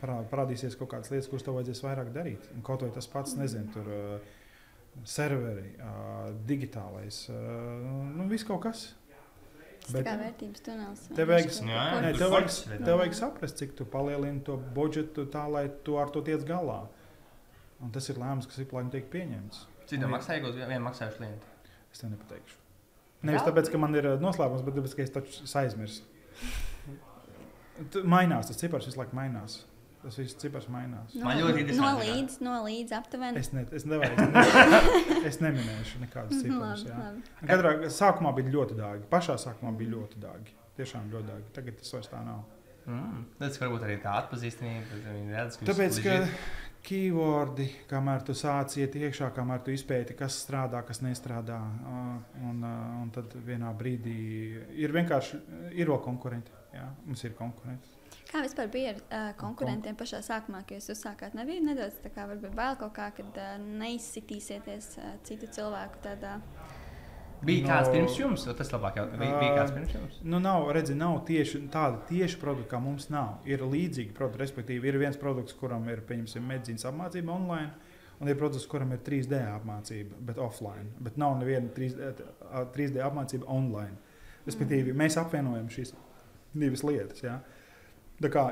[0.00, 2.46] Parā- Parādīsies kaut kādas lietas, kuras tev vajadzēs vairāk darīt.
[2.54, 4.30] Un kaut vai tas pats, nezinu, tur uh,
[5.04, 7.36] serveri, uh, digitālais, uh,
[8.16, 8.86] nu, viss kaut kas.
[9.80, 11.04] Tas tā kā vērtības tunelis.
[11.16, 12.50] Tev vajag- Jā, Nē, tur tev vajag,
[12.86, 16.82] tev vajag saprast, cik tu palielini to budžetu tā, lai tu ar to tiec galā.
[17.80, 19.64] Un tas ir lēmums, kas ik laikam tiek pieņemts.
[19.88, 21.49] Cik tev maksāja, ja vienu maksājuši klientu?
[21.92, 22.56] Es tev nepateikšu.
[23.28, 26.06] Nevis tāpēc, ka man ir uh, noslēpums, bet tāpēc, ka es taču aizmirsu.
[27.92, 29.60] Tu- Mainās, tas cipars visu laiku mainās.
[30.00, 31.12] Tas viss cipars mainās.
[31.14, 33.40] No- Man ļoti interesanti No līdz, no līdz aptuveni.
[33.42, 36.86] Es, ne, es, nevaru, es, ne, es neminēšu nekādus ciparus.
[37.44, 39.04] Katrā sākumā bija ļoti dārgi.
[39.12, 40.56] Pašā sākumā bija ļoti dārgi.
[40.80, 41.52] Tiešām ļoti dārgi.
[41.58, 42.40] Tagad tas vairs tā nav.
[42.88, 43.26] Mm.
[43.42, 45.02] Tas varbūt arī tā atpazīstamība.
[45.34, 46.14] redz, ka Tāpēc, ka.
[46.84, 51.58] Keywordi, kamēr tu sāc iet iekšā, kamēr tu izpēti, kas strādā, kas nestrādā,
[52.48, 54.16] un, un tad vienā brīdī
[54.80, 55.40] ir vienkārši
[55.76, 56.56] ir vēl konkurenti.
[56.70, 57.96] Jā, mums ir konkurenti.
[58.30, 61.34] Kā vispār bija ar uh, konkurentiem pašā sākumā, kad jūs uzsākāt?
[61.34, 66.36] Nebija nedaudz tā kā varbūt bail kaut kā, kad uh, neizsitīsieties uh, citu cilvēku tādā.
[67.44, 70.18] Bija No- kāds pirms jums, vai tas labāk jau bija, bija kāds pirms jums?
[70.22, 73.38] Nu, nav, redzi, nav tieši tāda tieši produkta, kā mums nav.
[73.48, 77.70] Ir līdzīgi produkti, respektīvi, ir viens produkts, kuram ir, pieņemsim, medicīnas apmācība online,
[78.20, 80.90] un ir produkts, kuram ir 3D apmācība, bet offline.
[81.00, 82.12] Bet nav neviena 3D,
[82.52, 83.96] ā, 3D apmācība online.
[84.46, 85.94] Respektīvi, mēs apvienojam šīs
[86.52, 87.22] divas lietas.
[87.22, 87.38] Ja?
[87.40, 87.59] Kā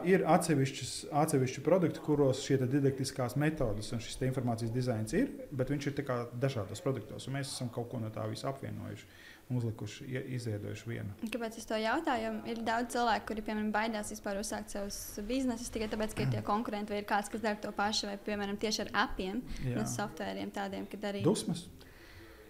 [0.09, 5.99] ir atsevišķi produkti, kuros šie didaktiskās metodes un šis informācijas dizains ir, bet viņš ir
[6.41, 7.29] dažādos produktos.
[7.29, 9.05] Mēs esam kaut ko no tā visa apvienojuši,
[9.51, 11.13] un uzlikuši, izveidojuši vienu.
[11.29, 12.33] Kāpēc es to jautāju?
[12.49, 16.45] Ir daudz cilvēku, kuri, piemēram, baidās vispār uzsākt savus biznesus tikai tāpēc, ka ir tie
[16.53, 20.53] konkurenti vai ir kāds, kas dara to pašu, vai, piemēram, tieši ar apiem, no softveriem
[20.55, 21.25] tādiem, kad arī.
[21.25, 21.67] Dusmas.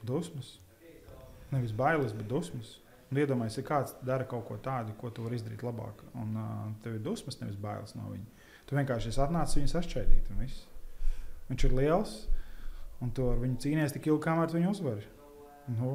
[0.06, 0.56] Dusmas.
[1.50, 2.76] Nevis bailes, bet dusmas.
[3.08, 6.66] Un iedomājieties, ja kāds dara kaut ko tādu, ko tu vari izdarīt labāk, un uh,
[6.84, 8.44] tev ir dusmas, nevis bailes no viņa.
[8.68, 10.28] Tu vienkārši esi atnācis viņu sašķēdīt.
[10.34, 10.66] un viss.
[11.48, 12.14] Viņš ir liels,
[13.00, 15.08] un tu ar viņu cīnies tik ilgi, kamēr viņu uzvari.
[15.78, 15.94] Nu,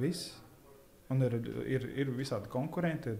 [0.00, 0.32] viss.
[1.12, 1.36] Un ir,
[1.68, 3.12] ir, ir visādi konkurenti.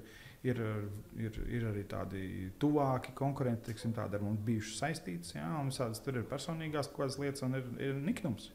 [0.44, 0.88] Ir, ir,
[1.24, 2.22] ir, ir arī tādi
[2.61, 5.37] tuvāki konkurenti, tiksim, tādi ar mums bijuši saistīti.
[5.38, 8.50] Jā, un visādas tur ir personīgās kaut kādas lietas, un ir, ir niknums.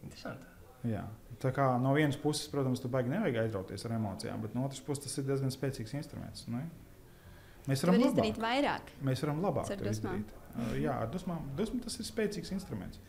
[0.00, 0.48] Interesanti.
[0.88, 1.06] Jā.
[1.40, 4.82] Tā kā no vienas puses, protams, tu baigi nevajag aizrauties ar emocijām, bet no otras
[4.84, 6.44] puses tas ir diezgan spēcīgs instruments.
[6.52, 6.66] Ne?
[7.68, 8.10] Mēs Tu varam labāk.
[8.10, 8.92] izdarīt vairāk.
[9.08, 10.34] Mēs varam labāk to izdarīt.
[10.50, 11.46] Uh, Jā, ar dusmām.
[11.56, 13.00] Dusma tas ir spēcīgs instruments.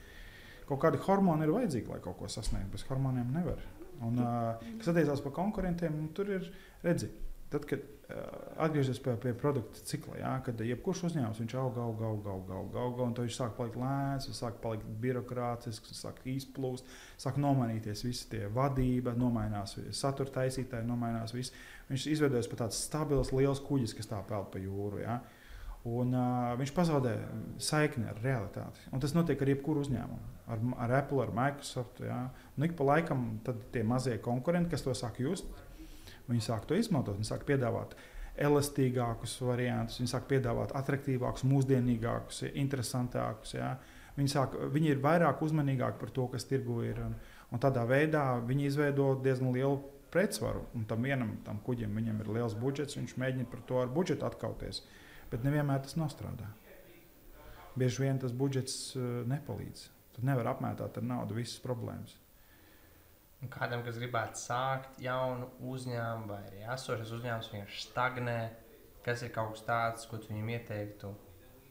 [0.69, 2.71] Kaut kādi hormoni ir vajadzīgi, lai kaut ko sasniegtu.
[2.71, 3.59] Bez hormoniem nevar.
[4.01, 6.47] Un, uh, kas attiecās par konkurentiem, nu, tur ir
[6.85, 7.09] redzi.
[7.51, 8.19] Tad, kad uh,
[8.63, 12.77] atgriežas pie, pie produkta cikla, jā, kad jebkurš uzņēmums viņš aug, aug, aug, aug, aug,
[12.79, 16.87] aug un viņš sāk palikt lēns, viņš sāk palikt birokrātisks, sāk izplūst,
[17.19, 21.51] sāk nomainīties visi tie vadība, nomainās satura taisītāji, nomainās viss.
[21.91, 25.01] Viņš izveidojas par tāds stabils, liels kuģis, kas tā peld pa jūru.
[25.03, 25.19] Jā.
[25.91, 27.15] Un, uh, viņš pazaudē
[27.59, 28.83] saikni ar realitāti.
[28.93, 30.31] Un tas notiek ar jebkuru uzņēmumu.
[30.53, 31.99] Ar, ar Apple, ar Microsoft.
[32.05, 32.21] Jā.
[32.55, 33.25] Un ik pa laikam
[33.73, 35.49] tie mazie konkurenti, kas to sāk just,
[36.29, 37.17] viņi sāk to izmantot.
[37.17, 37.97] Viņi sāk piedāvāt
[38.41, 43.55] elastīgākus variantus, viņi sāk piedāvāt attraktīvākus, mūsdienīgākus, interesantākus.
[43.57, 43.75] Jā.
[44.15, 46.99] Viņi, sāk, viņi ir vairāk uzmanīgāki par to, kas tirgu ir.
[47.03, 47.15] Un,
[47.51, 49.79] Un tādā veidā viņi izveido diezgan lielu
[50.11, 50.63] pretsvaru.
[50.75, 54.83] Un tam vienam tam kuģim ir liels budžets, viņš mēģina par to ar budžetu atkauties.
[55.31, 56.47] Bet nevienmēr tas nostrādā.
[57.75, 59.83] Bieži vien tas budžets uh, nepalīdz.
[60.15, 62.17] Tu nevari apmētāt ar naudu visas problēmas.
[63.41, 68.37] Un kādam, kas gribētu sākt jaunu uzņēmumu, vai arī esošas uzņēmums, vienkārši stagnē,
[69.05, 71.09] kas ir kaut kas tāds, ko viņam ieteiktu,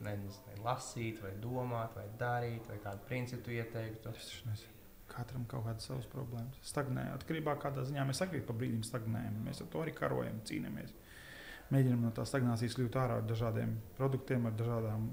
[0.02, 4.14] nezinu, lasīt, vai domāt, vai darīt, vai kādu principu ieteiktu.
[4.16, 4.76] Es nezinu.
[5.10, 6.58] Katram kaut kādas savas problēmas.
[6.66, 7.16] Stagnējam.
[7.18, 9.40] Atkarībā no kādā ziņā mēs arī pa brīdim stagnējam.
[9.46, 10.92] Mēs ar to arī karojam, cīnāmies.
[11.70, 15.06] Mēģinām no tā stagnācijas kļūt ārā ar dažādiem produktiem, ar dažādām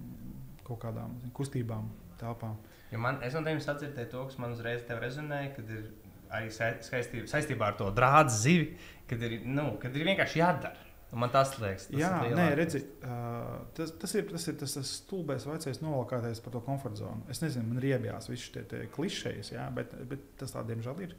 [0.65, 1.89] kaut kādām kustībām,
[2.21, 2.57] telpām.
[2.91, 5.89] Jo man, es no tevis atdzirdēju to, kas man uzreiz rezonēja, kad ir
[6.33, 8.67] arī saistībā, saistībā ar to drāzu zivi,
[9.07, 10.87] kad ir, nu, kad ir vienkārši jādara.
[11.15, 14.73] Man tas liekas, tas Jā, ir nē, redzi, uh, tas, tas ir tas, ir, tas,
[14.75, 17.23] tas stulbais vecais novalkātais par to komforta zonu.
[17.31, 21.15] Es nezinu, man ir iebjās visi šie klišejas, jā, bet, bet tas tā diemžēl ir.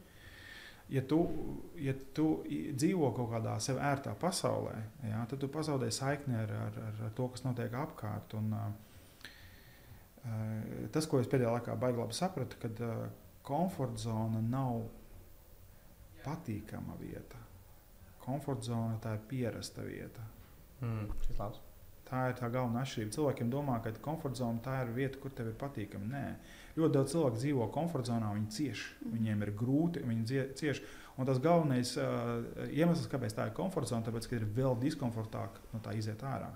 [0.92, 1.22] Ja tu,
[1.80, 4.76] ja tu dzīvo kaut kādā sev ērtā pasaulē,
[5.08, 8.36] jā, tad tu pazaudē saikni ar, ar, ar, ar to, kas notiek apkārt.
[8.36, 8.68] Un, uh,
[10.92, 13.08] tas, ko es pēdējā laikā baigi labi sapratu, kad uh,
[13.48, 14.84] komforta zona nav
[16.24, 17.48] patīkama vieta
[18.28, 20.24] komforta zona, tā ir pierasta vieta.
[20.84, 21.08] Mm,
[22.08, 23.14] tā ir tā galvenā atšķirība.
[23.16, 26.08] Cilvēkiem domā, ka komforta zona tā ir vieta, kur tev ir patīkami.
[26.12, 26.22] Nē,
[26.78, 30.82] ļoti daudz cilvēku dzīvo komforta zonā, viņi cieš, viņiem ir grūti, viņi cieš.
[31.18, 35.58] Un tas galvenais uh, iemesls, kāpēc tā ir komforta zona, tāpēc, ka ir vēl diskomfortāk
[35.72, 36.52] no tā iziet ārā.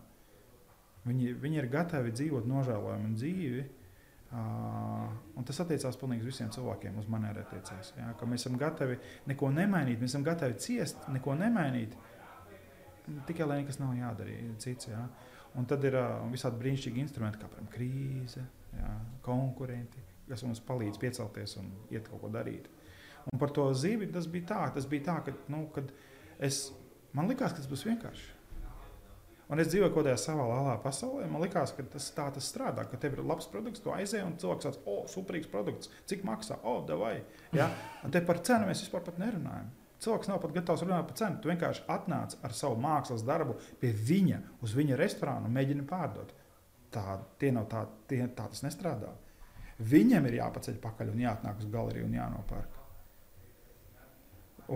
[1.02, 3.64] Viņi, viņi ir gatavi dzīvot nožēlojumu dzīvi,
[4.32, 7.90] Uh, tas attiecās pilnīgi uz visiem cilvēkiem, uz maniem attiecās.
[7.98, 8.96] Ja, mēs esam gatavi
[9.28, 11.92] neko nemainīt, mēs esam gatavi ciest, neko nemainīt.
[13.28, 14.88] Tikai lai nekas nav jādara cits.
[14.88, 15.02] Ja.
[15.58, 18.46] Un tad ir uh, visādi brīnišķīgi instrumenti, kā piemēram krīze,
[18.78, 18.92] ja,
[19.26, 22.70] konkurenti, kas mums palīdz piecelties un iet kaut ko darīt.
[23.28, 25.66] Un par to zīvi tas bija tā, tas bija tā ka, nu,
[26.40, 26.70] es,
[27.12, 28.30] man likās, ka tas būs vienkārši.
[29.52, 31.26] Un es dzīvoju kaut kādā savā lielā pasaulē.
[31.28, 34.38] Man liekas, ka tas tā tas strādā, ka tev ir labs produkts, tu aizēji un
[34.40, 37.18] cilvēks saka, o, superīgs produkts, cik maksā, o, oh, vai.
[37.52, 37.68] Ja?
[38.00, 39.68] Un te par cenu mēs vispār nerunājam.
[40.02, 41.38] Cilvēks nav pat gatavs runāt par cenu.
[41.38, 46.32] Tu vienkārši atnāc ar savu mākslas darbu pie viņa, uz viņa restorānu un mēģini pārdot.
[46.92, 49.12] Tā, tie nav tā, tie, tā tas nestrādā.
[49.92, 52.81] Viņam ir jāpaceļ pakaļ un jāatnāk uz galeriju un jānopērk.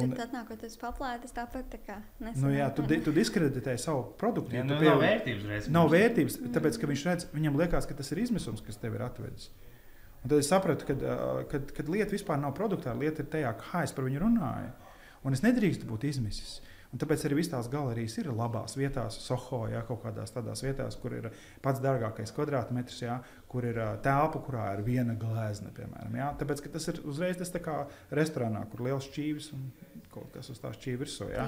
[0.05, 2.42] Un, tad, nākot uz paplātes, tāpat tā kā nesanāk.
[2.42, 4.57] Nu, jā, tu, di, tu diskreditē savu produktu.
[4.59, 4.90] Jā, nu, pie...
[4.90, 5.47] Nav vērtības.
[5.53, 6.53] Reiz, nav vērtības, mm.
[6.57, 9.51] tāpēc, ka viņš redz, viņam liekas, ka tas ir izmisums, kas tev ir atvedis.
[10.22, 14.09] Un tad es sapratu, ka lieta vispār nav produktā, lieta ir tajā, kā es par
[14.09, 14.72] viņu runāju.
[15.26, 16.59] Un es nedrīkstu būt izmisis.
[16.95, 20.97] Un tāpēc arī visas tās galerijas ir labās vietās, Soho, jā, kaut kādās tādās vietās,
[21.01, 21.28] kur ir
[21.64, 23.16] pats dārgākais kvadrātmetrs, jā,
[23.51, 26.14] kur ir telpa, kurā ir viena glezna, piemēram.
[26.20, 26.30] Jā.
[26.41, 27.80] Tāpēc tas ir uzreiz tas kā
[28.14, 29.66] restorānā, kur liels šķīvis un
[30.14, 31.30] kaut kas uz tā šķīvi virsū.
[31.34, 31.47] Jā,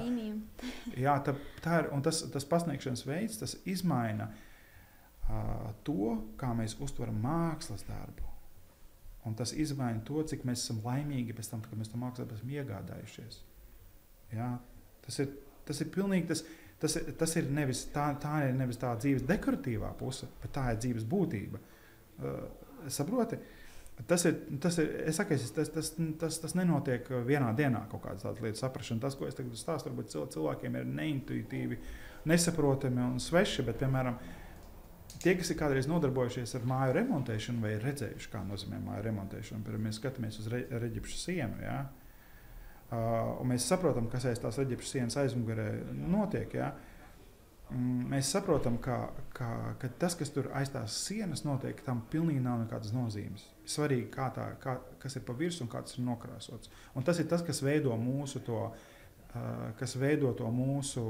[1.05, 1.91] jā tā, tā ir.
[1.95, 8.27] Un tas, tas pasniegšanas veids, tas izmaina uh, to, kā mēs uztveram mākslas darbu.
[9.27, 12.51] Un tas izmaina to, cik mēs esam laimīgi pēc tam, kad mēs to mākslā esam
[12.55, 13.41] iegādājušies.
[14.33, 14.53] Jā,
[15.09, 15.31] Tas ir,
[15.65, 16.45] tas ir pilnīgi tas.
[16.79, 20.77] Tas, tas ir nevis tā, tā ir nevis tā dzīves dekoratīvā puse, bet tā ir
[20.79, 21.59] dzīves būtība.
[21.59, 22.37] Uh,
[22.87, 23.35] saproti?
[24.07, 25.89] Tas ir, tas ir, saku, tas, tas,
[26.21, 29.03] tas, tas nenotiek vienā dienā, kaut kādas tādas lietas saprašana.
[29.03, 31.81] Tas, ko es tagad stāstu, varbūt cilvēkiem ir neintuitīvi,
[32.31, 34.15] nesaprotami un sveši, bet, piemēram,
[35.17, 39.89] tie, kas ir kādreiz nodarbojušies ar māju remontēšanu vai redzējuši, kā nozīmē māju remontēšanu, piemēram,
[39.89, 41.59] mēs skatāmies uz re, reģipšu sienu.
[41.65, 41.81] Ja?
[41.83, 41.98] Uh,
[42.89, 45.67] mēs saprotam, kas aiz tās Eģiptes sienas aizmugurē
[46.09, 46.53] notiek.
[46.57, 46.71] Ja?
[47.69, 48.97] Mm, mēs saprotam, ka,
[49.35, 53.43] ka, ka tas, kas tur aiz tās sienas notiek, tam pilnīgi nav nekādas nozīmes.
[53.69, 56.71] Svarīgi, kā tā, kā, kas ir pa virsmu un kā tas ir nokrāsots.
[56.97, 61.03] Un tas ir tas, kas veido mūsu, to, uh, kas veido to mūsu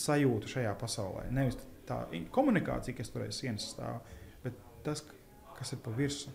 [0.00, 1.26] sajūtu šajā pasaulē.
[1.36, 2.00] Nevis tā
[2.32, 4.00] komunikācija, kas tur aiz sienas stāv,
[4.46, 4.56] bet
[4.88, 5.04] tas,
[5.58, 6.32] kas ir pa virsmu.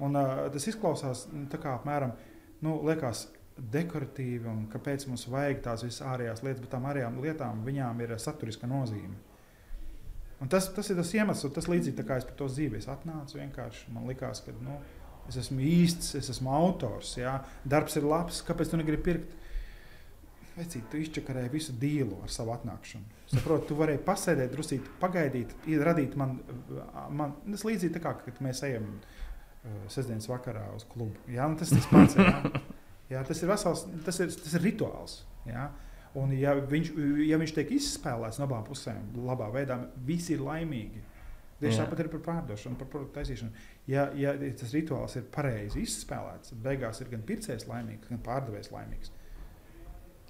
[0.00, 2.16] Un, uh, tas izklausās nu, tā kā apmēram,
[2.64, 3.26] nu, liekas,
[3.72, 8.14] dekoratīvi un kāpēc mums vajag tās visas ārējās lietas, bet tām ārējām lietām viņām ir
[8.20, 9.18] saturiska nozīme.
[10.40, 13.36] Un tas, tas ir tas iemesls, tas līdzīgi kā es par to dzīvi atnācu.
[13.42, 14.78] Vienkārši man likās, ka nu,
[15.28, 17.36] es esmu īsts, es esmu autors, jā,
[17.68, 19.36] darbs ir labs, kāpēc tu negribi pirkt?
[20.56, 23.20] Vecīt, tu izčakarēji visu dīlu ar savu atnākšanu.
[23.30, 25.54] Saproti, tu varēji pasēdēt, drusīt, pagaidīt,
[25.84, 26.40] radīt man,
[27.16, 31.20] man tas līdzīgi kā, kad mēs ejam uh, sestdienas vakarā uz klubu.
[31.30, 32.18] Jā, nu tas tas pats.
[32.18, 32.34] Jā.
[33.10, 35.20] Jā, tas ir vesels, tas ir, tas ir rituāls.
[35.48, 35.68] Jā.
[36.18, 36.90] Un, ja viņš,
[37.26, 41.02] ja viņš tiek izspēlēts no abām pusēm, labā veidā, visi ir laimīgi.
[41.60, 43.50] Tieši tāpat ir par pārdošanu, par produktu taisīšanu.
[43.90, 49.12] Ja, ja tas rituāls ir pareizi izspēlēts, beigās ir gan pircējs laimīgs, gan pārdevējs laimīgs.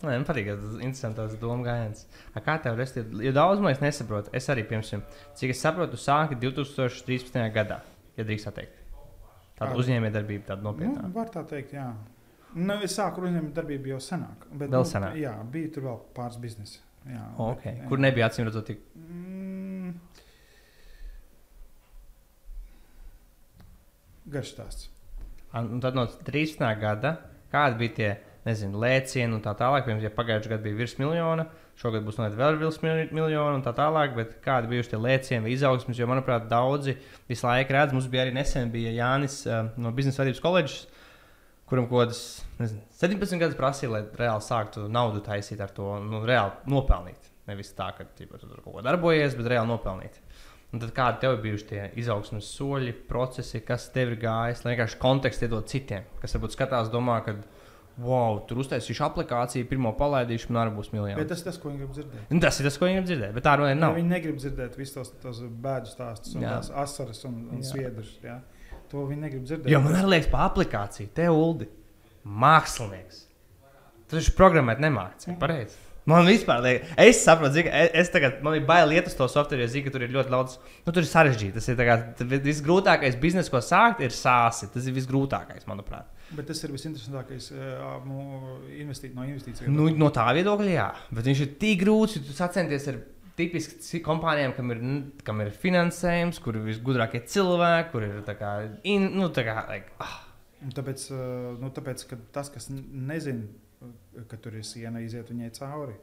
[0.00, 2.06] Nē, man patīk, tas interesants domu gājiens.
[2.44, 3.04] Kā tev resti?
[3.20, 4.32] Jo daudz man es nesaprotu.
[4.36, 5.02] Es arī, piemēram,
[5.36, 7.36] cik es saprotu, sāki 2013.
[7.54, 7.82] gadā,
[8.16, 8.78] ja drīkst tā teikt.
[9.60, 11.10] Tāda uzņēmējdarbība, tāda Nu, nopietna.
[11.14, 11.90] var tā teikt, jā.
[12.54, 14.46] Nu, es sāku uzņēmēt darbību jau senāk.
[14.50, 15.14] Bet, Vēl nu, senāk?
[15.20, 16.80] Jā, bija tur vēl pāris biznesi.
[17.06, 17.76] Jā, O, bet, okay.
[17.78, 17.88] jā.
[17.88, 19.94] Kur nebija acīm redzot, tik Mm.
[24.30, 24.88] Garš stāsts.
[25.58, 26.60] Un tad no 13.
[26.78, 27.16] gada,
[27.50, 28.10] kādi bija tie
[28.46, 31.48] nezinu, lēcieni un tā tālāk, piemēram, ja pagājušajā gadā bija virs miljona,
[31.80, 35.42] šogad būs noteikti vēl virs mil- miljona un tā tālāk, bet kādi bija tie lēcieni
[35.44, 36.94] vai izaugsmes, jo, manuprāt, daudzi
[37.28, 40.86] visu laiku redz, mums bija arī nesen bija Jānis uh, no biznesa vadības koledžas,
[41.70, 42.20] kuram kaut kādas
[42.60, 47.30] nezinu, 17 gadus prasīja, lai reāli sāktu naudu taisīt ar to, nu, reāli nopelnīt.
[47.50, 50.20] Nevis tā, ka tīpa, tu tur kaut ko darbojies, bet reāli nopelnīt.
[50.70, 54.76] Un tad kādi tev ir bijuši tie izaugsmes soļi, procesi, kas tev ir gājis, lai
[54.76, 57.34] vienkārši kontekstu iedod citiem, kas varbūt skatās, domā, ka,
[58.00, 61.16] wow, tur uztaisīšu aplikāciju, pirmo palaidīšu, man arī būs miljoni.
[61.18, 62.30] Bet tas ir tas, ko viņi grib dzirdēt.
[62.30, 63.96] Un Tas ir tas, ko viņi grib dzirdēt, bet tā Nu, nav.
[63.98, 68.14] viņi negrib dzirdēt visus tos, tos bēdu stāstus, un tās asaras un, un sviedrus.
[68.22, 68.38] Jā.
[68.90, 69.70] To viņi negrib dzirdēt.
[69.70, 71.68] Jo man arī liekas, pa aplikāciju, te ULDI,
[72.42, 73.22] mākslinieks.
[74.10, 75.36] Tu taču programmēt nemāci.
[75.38, 75.78] Pareizi.
[76.10, 79.28] Man vispār liekas, es saprotu, zinu, es, es tagad, man ir bail iet uz to
[79.30, 81.54] softveru, jo zinu, ka tur ir ļoti daudz, nu, tur ir sarežģīti.
[81.58, 81.96] Tas ir kā,
[82.48, 84.70] visgrūtākais bizness, ko sākt, ir sāsi.
[84.72, 86.08] Tas ir visgrūtākais, manuprāt.
[86.34, 87.50] Bet tas ir visinteresantākais
[88.08, 88.24] nu,
[88.80, 89.74] investīt, no investīcijām.
[89.76, 90.90] Nu, no tā viedokļa, jā.
[91.14, 93.00] Bet viņš ir tik grūts, ja tu sacenties ar
[93.40, 94.82] tipiski kompānijām, kam ir,
[95.26, 98.52] kam ir finansējums, kur ir visgudrākie cilvēki, kur ir tā kā,
[98.88, 100.18] in, nu, tā kā, like, ah.
[100.60, 103.46] Un Tāpēc, uh, nu, tāpēc, ka tas, kas nezina,
[103.80, 105.96] uh, ka tur ir siena, iziet viņai cauri.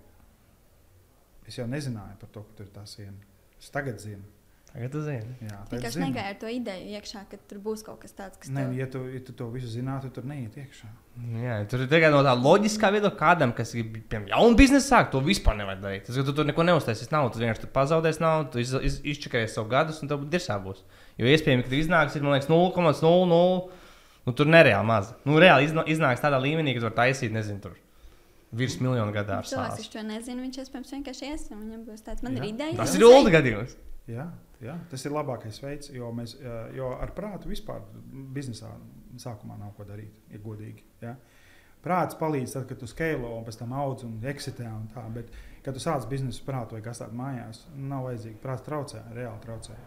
[1.48, 3.22] Es jau nezināju par to, ka tur ir tā siena.
[3.62, 4.26] Es tagad zinu.
[4.74, 5.36] Tagad tu zini.
[5.42, 8.52] Jā, tagad Vienkārši negāja ar to ideju iekšā, ka tur būs kaut kas tāds, kas
[8.54, 10.90] Nē, tev- ja tu, ja tu to visu zinātu, tur neiet iekšā.
[11.42, 15.10] Jā, tur ir tikai no tā loģiskā viedokļa, kādam, kas grib piemēram jaunu biznesu sākt,
[15.16, 16.06] to vispār nevajag darīt.
[16.06, 19.58] Tas, ka tu tur neko neuztaisīsi naudu, tu vienkārši pazaudēsi naudu, tu iz, iz, izčakarēsi
[19.58, 20.84] savu gadus, un tev dirsā būs.
[21.18, 23.70] Jo iespējams, ka tu iznāks, ir, man liekas, 0,00.
[24.28, 25.14] Nu, tur nereāli maz.
[25.24, 27.78] Nu, reāli iznāks tādā līmenī, ka tu vari taisīt, nezinu, tur
[28.52, 32.04] virs miljonu gadā ar Cilvēks, kurš to nezina, viņš iespējams vienkārši ies, un viņam būs
[32.06, 32.44] tāds, man Jā.
[32.44, 32.76] ir ideja.
[32.80, 33.76] Tas un ir Ulda eju." gadījums.
[34.08, 34.28] Jā,
[34.64, 36.38] jā, tas ir labākais veids, jo, mēs,
[36.76, 37.84] jo ar prātu vispār
[38.36, 38.72] biznesā
[39.22, 40.86] sākumā nav ko darīt, ja godīgi.
[41.02, 41.16] Jā.
[41.84, 45.30] Prāts palīdz tad, kad tu skalo un pēc tam audz un eksitē un tā, bet,
[45.66, 48.42] kad tu sāc biznesu prātu vai kas tāds mājās, nav vajadzīgi.
[48.44, 49.78] Prāts traucē, reāli traucē.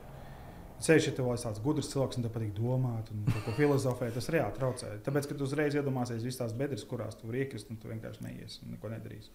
[0.80, 4.30] Ceļš, ja tev ir tāds gudrs cilvēks, un tev patīk domāt, un ko filozofēt, tas
[4.32, 4.94] reāli traucē.
[5.04, 8.24] Tāpēc, ka tu uzreiz iedomāsies visas tās bedres, kurās tu vari iekrist, un tu vienkārši
[8.24, 9.34] neies un neko nedarīsi.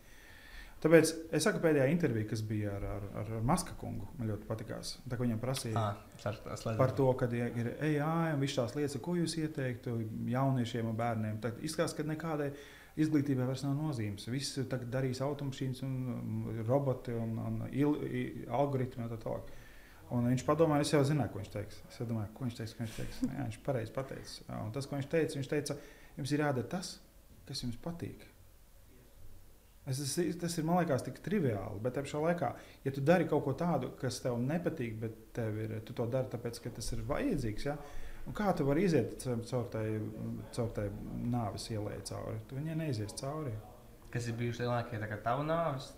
[0.86, 4.46] Tāpēc es saku, pēdējā intervijā, kas bija ar, ar, ar, ar Maska kungu, man ļoti
[4.46, 4.92] patīkās.
[5.10, 8.76] Tā kā viņam prasīja Ah, tas tas par to, ka ir AI un visas tās
[8.78, 9.96] lietas, ko jūs ieteiktu
[10.30, 11.40] jauniešiem un bērniem.
[11.42, 12.52] Tad izskatās, ka nekādai
[13.02, 14.28] izglītībai vairs nav nozīmes.
[14.30, 18.24] Viss tagad darīs automašīnas, un roboti un, un il, i,
[18.62, 19.50] algoritmi un tā tālāk.
[20.14, 21.82] Un viņš padomāja, es jau zināju, ko viņš teiks.
[21.90, 22.78] Es domāju, ko viņš teiks.
[22.78, 23.24] Ko viņš, teiks.
[23.26, 24.62] Jā, viņš pareizi pateica.
[24.62, 25.80] Un tas, ko viņš teica, viņš teica,
[26.20, 26.96] jums ir jādara tas,
[27.50, 28.30] kas jums patīk.
[29.86, 32.48] Es, tas, tas ir, man liekas, tik triviāli, bet pašā laikā,
[32.88, 36.32] ja tu dari kaut ko tādu, kas tev nepatīk, bet tev ir, tu to dari
[36.32, 37.78] tāpēc, ka tas ir vajadzīgs, ja?
[38.26, 39.86] un kā tu vari iziet caur tai,
[40.56, 40.88] caur tai
[41.30, 42.42] nāves ielai cauri?
[42.50, 43.54] Tu viņai neizies cauri.
[44.16, 45.92] Kas ir bijuši lielākie tā kā tavu nāves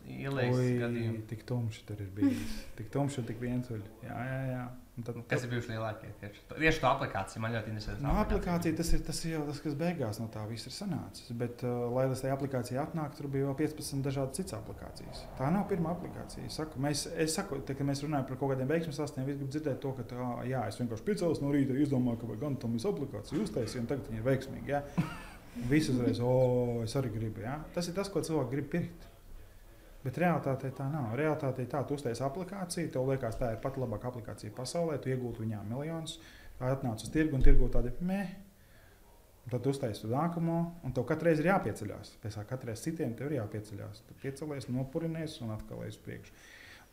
[0.81, 1.21] gadījumi?
[1.29, 2.57] tik tumši tur ir bijis.
[2.79, 3.91] Tik tumši un tik vientuļi.
[4.07, 4.63] Jā, jā, jā.
[5.05, 6.39] Tad, Kas ir bijuši lielākie tieši?
[6.49, 7.97] Tieši tā aplikācija man ļoti interesē.
[8.01, 11.29] No aplikācija tas ir, tas ir jau tas, kas beigās no tā viss ir sanācis.
[11.37, 15.21] Bet, uh, lai tas tajā aplikācijā atnāktu, tur bija vēl 15 dažādas citas aplikācijas.
[15.37, 16.49] Tā nav pirmā aplikācija.
[16.53, 19.53] Saku, mēs, es saku, te, kad mēs runājam par kaut kādiem veiksmēm sasniegumiem, visi grib
[19.53, 22.89] dzirdēt to, ka tā, jā, es vienkārši piecēlos no rīta, izdomāju, ka gan tam visu
[22.89, 24.73] aplikāciju uztaisīt, un tagad viņi ir veiksmīgi.
[24.73, 24.81] Jā.
[25.69, 26.33] Visi uzreiz, o,
[26.85, 27.45] es arī gribu.
[27.45, 27.59] Jā.
[27.77, 29.06] Tas ir tas, ko cilvēki grib pirkt.
[30.03, 31.13] Bet realitātē tā nav.
[31.19, 35.43] Realitātē tā, tu uztaisīji aplikāciju, tev liekas, tā ir pati labākā aplikācija pasaulē, tu iegūti
[35.43, 36.19] viņā miljonus,
[36.63, 38.21] atnāc uz tirgu un tirgu tādu mē.
[39.47, 42.17] Un Tad tu uztaisīji nākamo, un tev katru reizi ir jāpieceļās.
[42.23, 44.01] Pēc tam katrai citiem tev ir jāpieceļās.
[44.07, 46.33] Tu piecelies, nopurinies un atkal uz priekšu.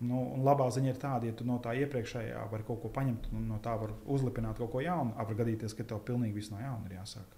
[0.07, 3.49] Nu, labā ziņa ir tāda, ja tu no tā iepriekšējā vari kaut ko paņemt, un
[3.51, 5.15] no tā var uzlipināt kaut ko jaunu.
[5.19, 7.35] Var gadīties, ka tev pilnīgi viss no jauna ir jāsāk.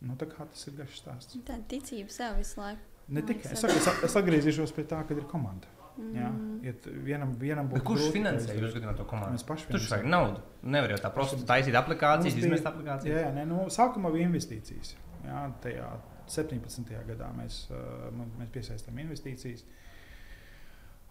[0.00, 1.40] Nu, tā kā tas ir garš stāsts.
[1.44, 2.89] Tāda ticība sev visu laiku.
[3.10, 5.66] Ne tikai es, saku, es, es atgriezīšos pie tā, ka ir komanda.
[6.14, 6.60] Jā, Mm.
[6.64, 9.34] iet vienam, vienam būtu kurš grūti finansē jūs gadījumā to komandu?
[9.34, 10.40] Mēs paši Tur vajag naudu.
[10.62, 13.10] Nevar jau tā prosti taisīt aplikācijas, bija- izmest aplikācijas.
[13.10, 14.94] Jā, jā nē, nu, sākumā bija investīcijas.
[15.26, 15.88] Jā, tajā
[16.30, 17.02] 17.
[17.10, 17.58] gadā mēs,
[18.38, 19.64] mēs piesaistām investīcijas.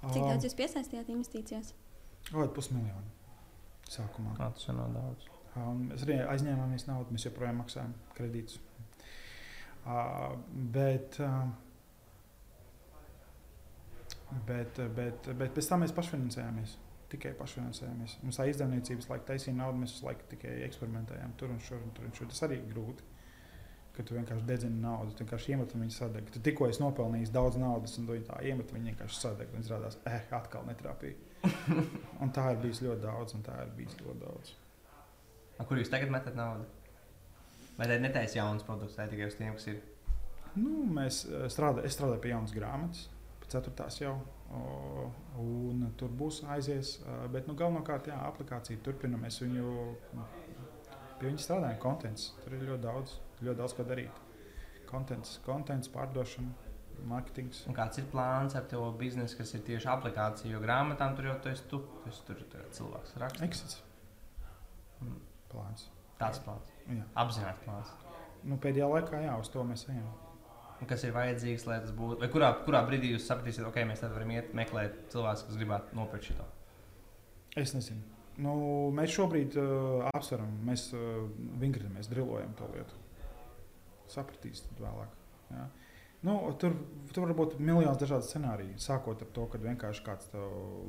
[0.09, 1.73] Cik daudz jūs piesaistījāt investīcijās?
[2.31, 3.11] Kaut pusmiljonu.
[3.89, 4.33] Sākumā.
[4.39, 5.27] Jā, tas jau nav daudz.
[5.59, 8.57] Mēs arī aizņēmāmies naudu, mēs joprojām maksājam kredītus.
[9.85, 10.35] Uh,
[10.71, 11.47] bet, uh,
[14.47, 16.75] bet, bet, bet pēc tam mēs pašfinansējāmies.
[17.09, 18.19] Tikai pašfinansējāmies.
[18.21, 21.95] Mums tā izdevniecības laika taisīja naudu, mēs visu laiku tikai eksperimentējām tur un šur un
[21.97, 22.05] tur.
[22.05, 22.29] Un šur.
[22.29, 23.07] Tas arī ir grūti.
[23.95, 26.29] Ka tu vienkārši dedzini naudu, tu vienkārši iemet un viņa sadeg.
[26.31, 29.51] Tu tikko esi nopelnījis daudz naudas, un tu viņu tā iemet, viņa vienkārši sadeg.
[29.55, 31.17] Un izrādās, eh, atkal netrāpīja.
[32.23, 34.53] un tā ir bijis ļoti daudz, un tā ir bijis ļoti daudz.
[35.59, 36.69] A, kur jūs tagad metat naudu?
[37.79, 39.81] Vai tā ir netaisa jauns produkts, vai tikai uz tiem, kas ir?
[40.59, 43.07] Nu, mēs strādājam, es strādāju pie jaunas grāmatas,
[43.51, 44.15] ceturtās jau.
[45.39, 46.97] Un tur būs aizies.
[47.33, 49.19] Bet nu, galvenokārt, jā, aplikācija turpina.
[49.21, 49.73] Mēs viņu
[51.19, 51.77] pie viņa strādājam.
[51.83, 52.31] Kontents.
[52.43, 54.25] Tur ir ļoti daudz, ļoti daudz ko darīt.
[54.89, 56.69] Kontents, kontents pārdošana,
[57.09, 57.61] mārketings.
[57.69, 60.51] Un kāds ir plāns ar to biznesu, kas ir tieši aplikācija?
[60.55, 63.45] Jo grāmatām tur jau tu esi tu, tu esi tur tur cilvēks raksta.
[63.45, 63.81] Exits.
[65.03, 65.19] Mm.
[65.51, 65.85] Plāns.
[66.19, 66.73] Tāds plāns.
[66.89, 67.05] Jā.
[67.21, 67.93] Apzināti plāns.
[68.43, 70.09] Nu, pēdējā laikā, jā, uz to mēs ejam.
[70.87, 72.21] Kas ir vajadzīgs, lai tas būtu?
[72.21, 75.97] Vai kurā, kurā brīdī jūs sapratīsiet, ok, mēs tad varam iet meklēt cilvēkus, kas gribētu
[75.97, 76.45] nopirkt šo?
[77.59, 77.99] Es nezinu.
[78.39, 78.53] Nu,
[78.95, 81.25] mēs šobrīd uh, apsveram, mēs uh,
[81.59, 83.01] vingrinamies, drilojam to lietu.
[84.09, 85.11] Sapratīs vēlāk.
[85.51, 85.65] Jā.
[86.23, 86.73] Nu, tur,
[87.15, 88.79] tur var būt miljonus dažādu scenāriju.
[88.81, 90.31] Sākot ar to, ka vienkārši kāds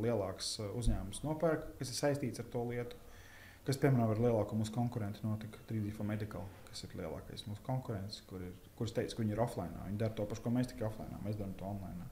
[0.02, 2.98] lielāks uzņēmums nopērk, kas ir saistīts ar to lietu.
[3.70, 8.16] Kas, piemēram, ar lielāko mūsu konkurentu notika 3D for Medical, kas ir lielākais mūsu konkurents,
[8.26, 9.76] kur ir, kurš teica, ka viņi ir offline.
[9.84, 12.08] Viņi dara to pašu, ko mēs tikai offline, mēs darām to online.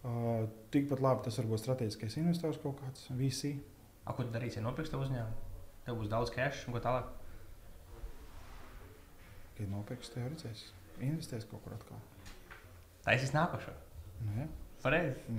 [0.00, 3.52] Uh, tikpat labi tas var būt strateģiskais investors kaut kāds VC.
[4.06, 5.52] A, ko tu darīsi, ja nopirksi to uzņēmumu?
[5.84, 7.12] Tev būs daudz cash un ko tālāk.
[9.58, 10.64] Kad nopirks, tev redzēs,
[11.10, 12.00] investēs kaut kur atkal.
[13.04, 13.76] Taisīs nākošo.
[14.24, 14.48] Nu, jā.
[14.80, 15.36] Pareizi.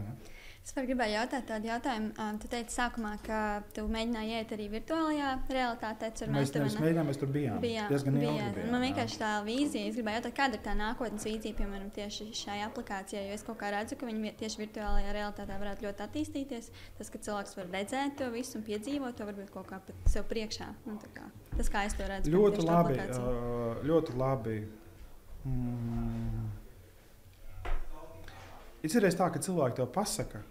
[0.64, 2.14] Es varu gribēju jautāt tādu jautājumu.
[2.24, 3.38] Um, tu teici sākumā, ka
[3.76, 6.07] tu mēģināji iet arī virtuālajā realitātē.
[6.16, 7.57] Tur Mēs nevis mēģinājām, mēs tur bijām.
[7.59, 7.89] bijām.
[7.91, 8.53] Diezgan bijāt.
[8.55, 12.30] bijām, Man vienkārši tā vīzija, es gribēju jautāt, kāda ir tā nākotnes vīzija, piemēram, tieši
[12.39, 13.26] šai aplikācijai.
[13.28, 16.72] Jo es kaut kā redzu, ka viņi vi- tieši virtuālajā realitātē varētu ļoti attīstīties.
[16.97, 20.24] Tas, ka cilvēks var redzēt to visu un piedzīvot to varbūt kaut kā pat sev
[20.32, 20.70] priekšā.
[20.86, 22.95] Nu, kā, tas, kā es to redzu, Ļoti labi.
[23.20, 24.57] Uh, ļoti labi.
[25.43, 26.47] Mm.
[28.84, 30.41] Izcerēs tā, ka cilvēki tev pasaka,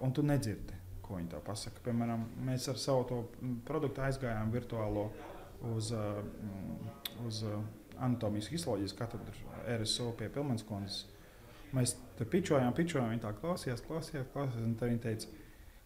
[0.00, 1.82] un tu nedzirdi, ko viņi tev pasaka.
[1.84, 5.08] Piemēram, mēs ar savu mm, produktu aizgājām virtuālo
[5.72, 6.92] uz, mm,
[7.28, 7.42] uz
[7.98, 11.06] anatomijas histoloģijas katedru RSO pie Pilmanas kundzes.
[11.72, 15.38] Mēs tur pičojām, pičojām, viņi tā klausījās, klausījās, klausījās, un tad viņi teica,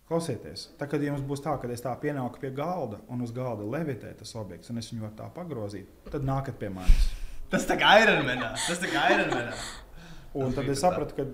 [0.06, 3.64] Klausieties, tā, kad jums būs tā, ka es tā pienāku pie galda un uz galda
[3.66, 7.08] levitē tas objekts, un es viņu varu tā pagrozīt, tad nākat pie manis.
[7.50, 8.52] Tas tā kā Ironmanā.
[8.68, 9.56] Tas tā kā Ironmanā.
[10.38, 11.26] Un tad es sapratu, ka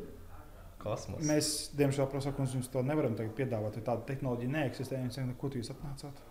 [0.82, 1.22] Kosmos.
[1.26, 5.00] mēs, diemžēl, prasakām, jums to nevaram piedāvāt, jo tāda tehnoloģija neeksistē.
[5.02, 6.22] Viņi saka, ko jūs atnācāt?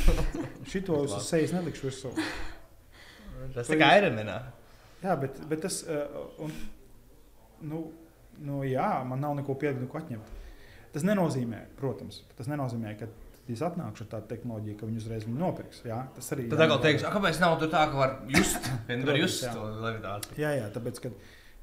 [0.70, 2.12] Šito uz sejas nelikšu virsū.
[3.54, 4.36] Tas tā kā Ironmanā.
[5.00, 6.52] Jā, bet, bet tas, uh, un,
[7.66, 7.86] nu,
[8.44, 10.36] nu, jā, man nav neko piedāvāt, neko atņemt.
[10.94, 13.08] Tas nenozīmē, protams, tas nenozīmē, ka
[13.50, 15.82] es atnākšu ar tādu tehnoloģiju, ka viņi uzreiz viņu nopirks.
[15.86, 18.70] Jā, tas arī Tad atkal teiks, "A, kāpēc nav tur tā, ka var just,
[19.08, 19.54] var just jā.
[19.54, 20.38] to levitāciju.
[20.38, 21.12] Jā, jā, tāpēc, ka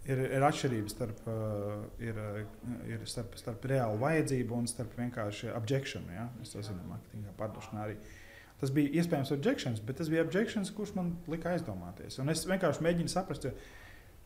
[0.07, 5.51] ir, ir atšķirības starp, uh, ir, uh, ir starp, starp reālu vajadzību un starp vienkārši
[5.55, 6.07] objection.
[6.13, 6.27] Ja?
[6.39, 7.97] Mēs to zinām, mārketingā pārdošanā arī.
[8.57, 12.17] Tas bija iespējams objektions, bet tas bija objektions, kurš man lika aizdomāties.
[12.23, 13.49] Un es vienkārši mēģinu saprast,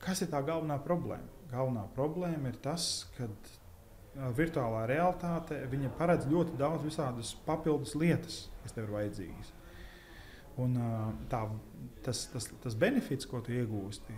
[0.01, 1.27] kas ir tā galvenā problēma.
[1.51, 5.59] Galvenā problēma ir tas, ka uh, virtuālā realitāte
[5.97, 9.51] paredz ļoti daudz visādas papildus lietas, kas tev ir vajadzīgas.
[10.61, 10.77] Un,
[11.31, 11.41] tā,
[12.05, 14.15] tas, tas, tas benefits, ko tu iegūsti,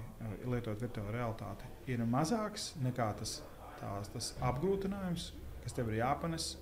[0.49, 3.37] lietojot virtuālo realitāti, ir mazāks nekā tas,
[3.79, 5.29] tās, tas apgrūtinājums,
[5.63, 6.55] kas tev ir jāpanes,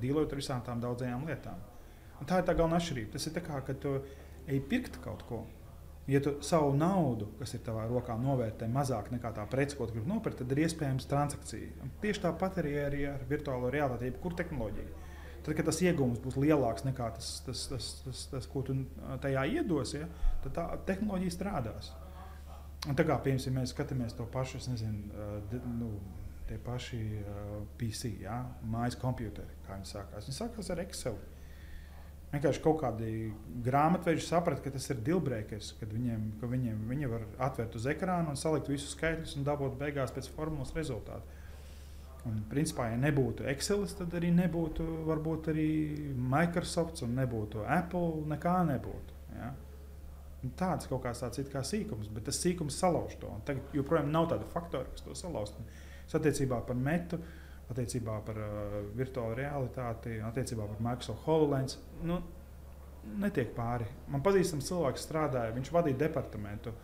[0.00, 1.60] dīlojot ar visām tām daudzajām lietām.
[2.20, 3.12] Un tā ir tā galvenā atšķirība.
[3.12, 3.92] Tas ir kā, kad tu
[4.48, 5.42] ej pirkt kaut ko.
[6.06, 9.96] Ja tu savu naudu, kas ir tavā rokā, novērtē mazāk nekā tā prece, ko tu
[9.96, 11.72] gribi nopirkt, tad ir iespējams transakcija.
[11.82, 15.00] Un tieši tāpat arī, arī ar virtuālo realitāti, jebkuru tehnoloģiju.
[15.46, 18.74] Tad, kad tas iegūms būs lielāks nekā tas, tas, tas, tas, tas ko tu
[19.22, 20.08] tajā iedosi, ja,
[20.42, 21.92] tad tā tehnoloģija strādās.
[22.90, 25.22] Un tā kā piemēram, mēs skatāmies to pašu, nezinu,
[25.78, 25.92] nu,
[26.50, 26.98] tie paši
[27.78, 30.26] PC, ja, mājas kompjuteri, kā viņi sākās.
[30.26, 31.22] Viņi sākās ar Excel.
[32.34, 33.30] Vienkārši kaut kādi
[33.64, 38.34] grāmatveži saprata, ka tas ir dilbrēkers, kad viņiem, ka viņiem viņi var atvērt uz ekrāna
[38.34, 41.35] un salikt visus skaitļus un dabūt beigās pēc formulas rezultātu.
[42.26, 45.68] Un, principā, ja nebūtu Excel, tad arī nebūtu varbūt arī
[46.18, 48.26] Microsoft un nebūtu Apple.
[48.32, 49.18] Nekā nebūtu.
[49.36, 49.52] Ja?
[50.42, 53.30] Un Tāds kaut kāds tāds kā sīkums, bet tas sīkums salauž to.
[53.30, 55.58] Un Tagad joprojām nav tāda faktora, kas to salauzt.
[55.60, 55.74] Un
[56.16, 57.18] Attiecībā par metu
[57.72, 61.78] attiecībā par uh, virtuālo realitāti, attiecībā par Microsoft HoloLens.
[62.06, 62.20] Nu,
[63.22, 63.88] netiek pāri.
[64.12, 66.74] Man pazīstams cilvēks strādāja, viņš vadīja departamentu,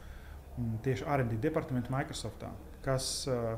[0.57, 2.51] mm, tieši R&D departamentu Microsoftā,
[2.85, 3.55] kas uh,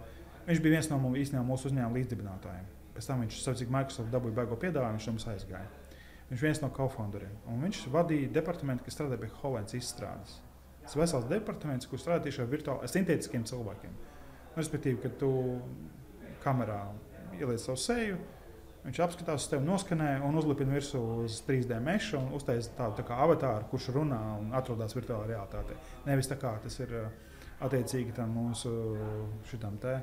[0.49, 2.66] viņš bija viens no īstenībā mūsu uzņēmuma līdzdibinātājiem.
[2.95, 5.66] Pēc tam viņš cik Microsoft dabūja beigo piedāvājumu, viņš mums aizgāja.
[6.28, 7.32] Viņš ir viens no co-founderiem.
[7.51, 10.38] Un viņš vadīja departamentu, kas strādā pie HoloLens izstrādes.
[10.84, 13.99] Tas vesels departaments, kur strādā tieši ar virtuāli sintētiskiem cilvēkiem.
[14.55, 15.32] Respektīvi, kad tu
[16.45, 16.80] kamerā
[17.34, 18.18] ieliec savu seju,
[18.84, 23.07] viņš apskatās uz tevi, noskanē un uzlipina virsū uz 3D mešu un uztaisa tādu tā
[23.09, 25.76] kā avatāru, kurš runā un atrodas virtuālā realitātē.
[26.07, 27.09] Nevis tā kā tas ir uh,
[27.64, 28.74] attiecīgi tam mūsu
[29.51, 29.97] šitam te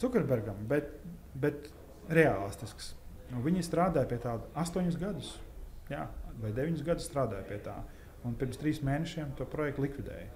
[0.00, 0.92] Zuckerbergam, bet,
[1.34, 1.70] bet
[2.12, 2.94] realistisks.
[3.34, 5.32] Un viņi strādāja pie tāda astoņus gadus,
[5.90, 6.04] jā,
[6.42, 7.76] vai deviņus gadus strādāja pie tā.
[8.26, 10.28] Un pirms trīs mēnešiem to projektu likvidēja.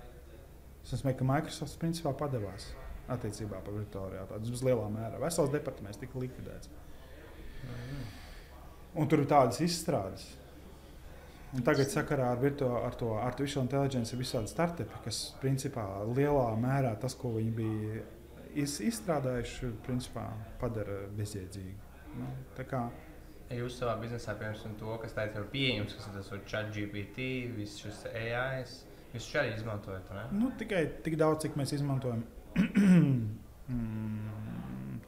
[0.84, 2.70] Es domāju, ka Microsoft principā padevās
[3.10, 4.52] attiecībā par virtuālo realitāti.
[4.52, 5.18] Tas lielā mērā.
[5.22, 6.70] Vesels departaments tika likvidēts.
[8.98, 10.24] Un tur ir tādas izstrādes.
[11.50, 16.46] Un tagad sakarā ar, virtu, ar to artificial intelligence ir visādi startupi, kas principā lielā
[16.62, 18.04] mērā tas, ko viņi bija
[18.58, 20.26] izstrādājuši, principā
[20.60, 21.78] padara bezjēdzīgu.
[22.18, 22.26] Nu,
[22.56, 22.64] tā
[23.54, 27.18] jūs savā biznesā, piemēram, to, kas tāds ir pieejams, kas ir tas chat GPT,
[27.56, 28.64] viss šis AI,
[29.14, 30.24] jūs šo arī izmantojat, ne?
[30.38, 32.22] nu, tikai tik daudz, cik mēs izmantojam
[33.70, 35.00] mm,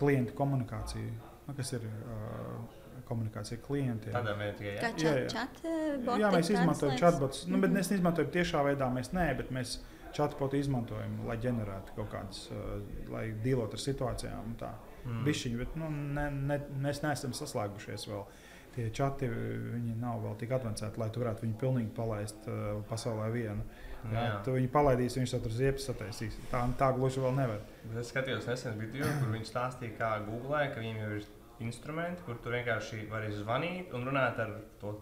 [0.00, 1.12] klientu komunikāciju,
[1.46, 2.60] nu, kas ir uh,
[3.08, 4.12] komunikācija ar klientiem.
[4.14, 4.98] Tādā veidā tikai Kā jā.
[5.04, 5.30] Jā, jā.
[5.32, 7.46] chat, chat Jā, mēs izmantojam chatbotus.
[7.50, 7.78] Nu, bet Mhm.
[7.80, 9.78] mēs neizmantojam tiešā veidā, mēs nē, bet mēs
[10.16, 12.78] chatbotu izmantojam, lai ģenerētu kaut kādas, uh,
[13.12, 14.54] lai dīlotu ar situācijām.
[15.00, 15.20] Mm.
[15.24, 18.24] Bišķiņi, bet nu, ne, ne, mēs neesam saslēgušies vēl.
[18.70, 23.30] Tie čati viņi nav vēl tik avansēti, lai tu varētu viņu pilnīgi palaist uh, pasaulē
[23.34, 23.64] vienu.
[24.00, 24.36] Jā, Jā.
[24.46, 26.38] tu viņu palaidīsi, viņš tur ziepes sataisīs.
[26.52, 27.64] Tā, tā gluži vēl nevar.
[27.82, 31.26] Bet Es skatījos nesen video, kur viņi stāstīja, kā Google, ka viņiem jau ir
[31.66, 34.94] instrumenti, kur tu vienkārši vari zvanīt un runāt ar to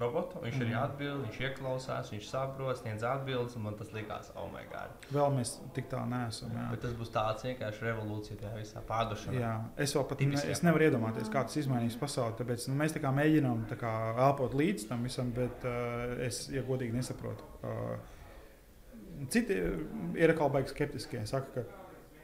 [0.00, 0.40] robotu.
[0.42, 0.82] Viņš arī Mhm.
[0.82, 4.90] atbild, viņš ieklausās, viņš saprot, sniedz atbildes, un man tas likās, oh, my God.
[5.12, 6.50] Vēl mēs tik tā neesam.
[6.54, 6.70] Jā.
[6.70, 9.38] Bet tas būs tāds vienkārši revolūcija tajā visā pārdošanā.
[9.40, 12.34] Jā, es vēl pat ne, es nevaru iedomāties, kā tas izmainīs pasauli.
[12.40, 13.92] Tāpēc nu, mēs tā kā mēģinām tā kā
[14.28, 17.44] elpot līdz tam visam, bet uh, es, ja godīgi, nesaprotu.
[17.62, 17.96] Uh,
[19.30, 19.54] citi
[20.18, 21.24] ir atkal baigi skeptiskie.
[21.26, 21.62] Saka, ka,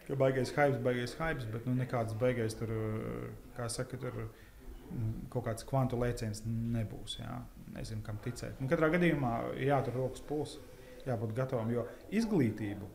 [0.08, 2.72] ka baigais hype, baigais hype, bet nu, nekāds baigais tur,
[3.56, 4.16] kā saka, tur
[4.90, 7.18] mm, kaut kāds kvantu lēciens nebūs.
[7.20, 7.36] Jā.
[7.74, 8.58] Nezinu, kam ticēt.
[8.58, 10.58] Nu, katrā gadījumā ir jātur rokas pulss,
[11.06, 12.88] jābūt gatavam, jo izglītību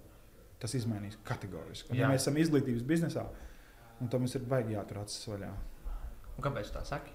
[0.60, 1.94] tas izmainīs kategoriski.
[1.94, 3.26] Un, ja mēs esam izglītības biznesā,
[4.00, 5.52] Un tam mums ir baigi jātur acis vaļā.
[6.36, 7.14] Un kāpēc tā saki?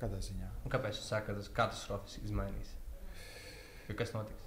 [0.00, 0.48] Kādā ziņā?
[0.66, 2.72] Un kāpēc tu saki, ka tas katastrofiski izmainīs?
[3.86, 4.45] Jo kas notiks?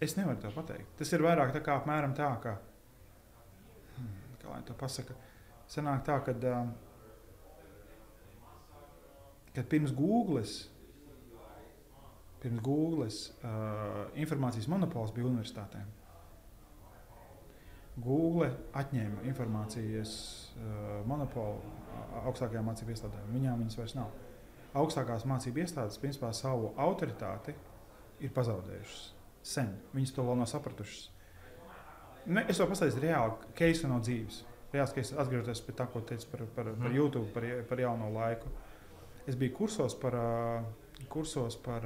[0.00, 0.92] Es nevaru to pateikt.
[0.98, 2.52] Tas ir vairāk tā kā apmēram tā, ka,
[3.96, 5.16] hmm, kā lai to pasaka,
[5.70, 6.68] sanāk tā, ka, uh,
[9.56, 10.44] kad pirms Google,
[12.44, 15.90] pirms Google uh, informācijas monopols bija universitātēm.
[17.98, 20.14] Google atņēma informācijas
[20.54, 21.58] uh, monopolu
[22.22, 23.34] augstākajām mācību iestādēm.
[23.34, 24.14] Viņām viņas vairs nav.
[24.78, 27.58] Augstākās mācību iestādes principā savu autoritāti
[28.22, 29.74] ir pazaudējušas sen.
[29.94, 31.10] Viņas to vēl nav sapratušas.
[32.26, 34.42] Ne, es jau pastāstīju reāli keisu no dzīves.
[34.72, 36.96] Reāls keis, atgriežoties pie tā, ko teicu par, par, par Mhm.
[36.96, 38.48] YouTube, par, par jauno laiku.
[39.26, 40.14] Es biju kursos par,
[41.08, 41.82] kursos par,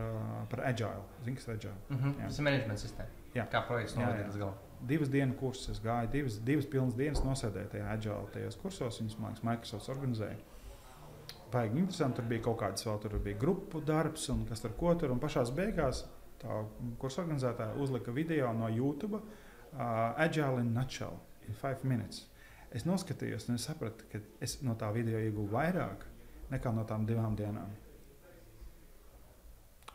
[0.51, 1.03] par agile.
[1.25, 1.75] Zini, kas ir agile?
[1.91, 2.25] Mm -hmm.
[2.27, 3.09] Tas ir menedžmenta sistēma.
[3.35, 3.47] Jā.
[3.51, 4.55] Kā projekts līdz galam.
[4.81, 9.01] Divas dienas kursus es gāju, divas, divas pilnas dienas nosēdēju tajā agile tajos kursos.
[9.01, 10.37] Viņas, man liekas, Microsoft organizēja.
[11.53, 14.95] Baigi interesanti, tur bija kaut kādas vēl, tur bija grupu darbs un kas tur ko
[14.95, 15.11] tur.
[15.11, 16.05] Un pašās beigās
[16.43, 16.59] tā
[17.01, 21.19] kursa organizētāja uzlika video no YouTube uh, Agile in Nutshell
[21.49, 22.27] in 5 minutes.
[22.73, 26.07] Es noskatījos un es sapratu, ka es no tā video ieguvu vairāk
[26.53, 27.73] nekā no tām divām dienām.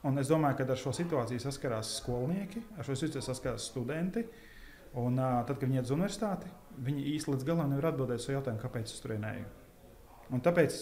[0.05, 4.23] Un es domāju, ka ar šo situāciju saskarās skolnieki, ar šo situāciju saskarās studenti.
[4.97, 6.49] Un, uh, tad, kad viņi iet uz universitāti,
[6.85, 9.49] viņi īstenībā līdz galam nevar atbildēt uz jautājumu, kāpēc es tur eju.
[10.33, 10.77] Un tāpēc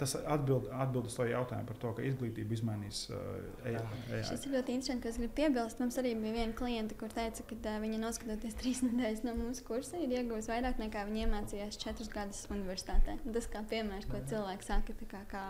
[0.00, 3.20] tas atbild, atbild uz to jautājumu par to, ka izglītība izmainīs uh,
[3.68, 4.22] AI.
[4.26, 5.82] Šis ir ļoti interesanti, ka es gribu piebilst.
[5.82, 9.66] Mums arī bija viena klienta, kur teica, ka uh, viņa noskatoties trīs nedēļas no mūsu
[9.68, 13.18] kursa, ir iegūusi vairāk nekā viņa iemācījās četrus gadus universitātē.
[13.24, 15.42] Un Tas kā piemērs, ko cilvēks saka, tā kā, kā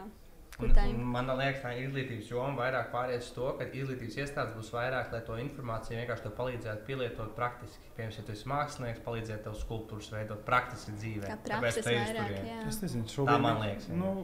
[0.57, 0.97] Un, tā ir?
[0.97, 5.21] man liekas, tā izglītības joma vairāk pāriet uz to, ka izglītības iestādes būs vairāk, lai
[5.27, 7.93] to informāciju vienkārši palīdzētu pielietot praktiski.
[7.99, 11.37] Piemēram, ja tu esi mākslinieks, palīdzēt tev skulptūras veidot praktiski dzīvē.
[11.37, 12.35] kā Tāpēc ej uz vairāk.
[12.49, 12.59] Jā.
[12.73, 14.01] Es nezinu, Tā šobrīd man liekas, jā.
[14.01, 14.15] Nu,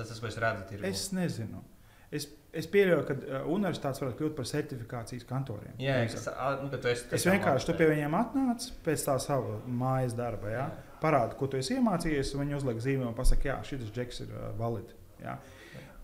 [0.00, 0.84] Tas tas, ko es redzu, ir.
[0.88, 1.62] Es nezinu.
[2.10, 2.26] Es,
[2.56, 5.74] es pieļauju, ka uh, universitātes varētu kļūt par certifikācijas kantoriem.
[5.78, 6.24] Jā, es,
[6.62, 10.50] nu, tu esi, es vienkārši tu pie viņiem atnācu pēc tā sava mājas darba.
[10.50, 10.64] Ja?
[11.00, 14.32] Parādu, ko tu esi iemācījies, un viņi uzliek zīmē un pasakā, jā, šis džeks ir
[14.34, 14.92] uh, valid.
[15.22, 15.38] Ja?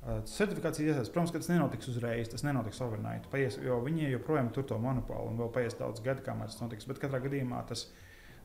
[0.06, 1.12] Uh, certifikācijas iesaistās.
[1.14, 3.26] Protams, ka tas nenotiks uzreiz, tas nenotiks overnight.
[3.32, 6.86] Paies, jo viņi joprojām tur to monopolu un vēl paies daudz gadu, kamēr tas notiks.
[6.88, 7.88] Bet katrā gadījumā tas,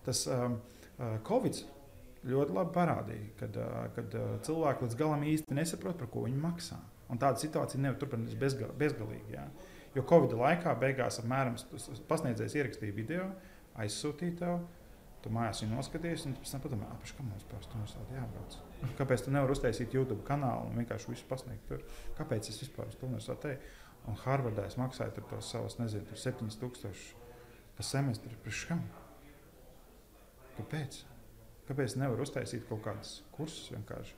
[0.08, 0.58] tas um,
[0.98, 1.62] uh, Covid
[2.32, 6.42] ļoti labi parādīja, kad, uh, kad uh, cilvēki līdz galam īsti nesaprot, par ko viņi
[6.42, 6.80] maksā.
[7.12, 9.36] Un tāda situācija nevar turpināties bezgal, bezgalīgi.
[9.36, 9.46] Jā.
[9.96, 11.58] Jo Covid laikā beigās apmēram
[12.08, 13.26] pasniedzējs ierakstīja video,
[13.82, 14.62] aizsūtīja tev.
[15.22, 18.56] Tu mājās viņu noskaties, un pēc tam padomā, apakšā kā mums pēc tam ir jābrauc.
[18.98, 21.84] Kāpēc tu nevari uztaisīt YouTube kanālu un vienkārši visu pasniegt tur?
[22.18, 23.60] Kāpēc es vispār uz to universitātei?
[24.10, 27.14] Un Harvardā es maksāju tur tos savus, nezinu, 7000
[27.78, 28.34] pa semestri.
[28.42, 28.82] Priekškam?
[30.58, 31.04] Kāpēc?
[31.70, 34.18] Kāpēc nevar uztaisīt kaut kādus kursus vienkārši?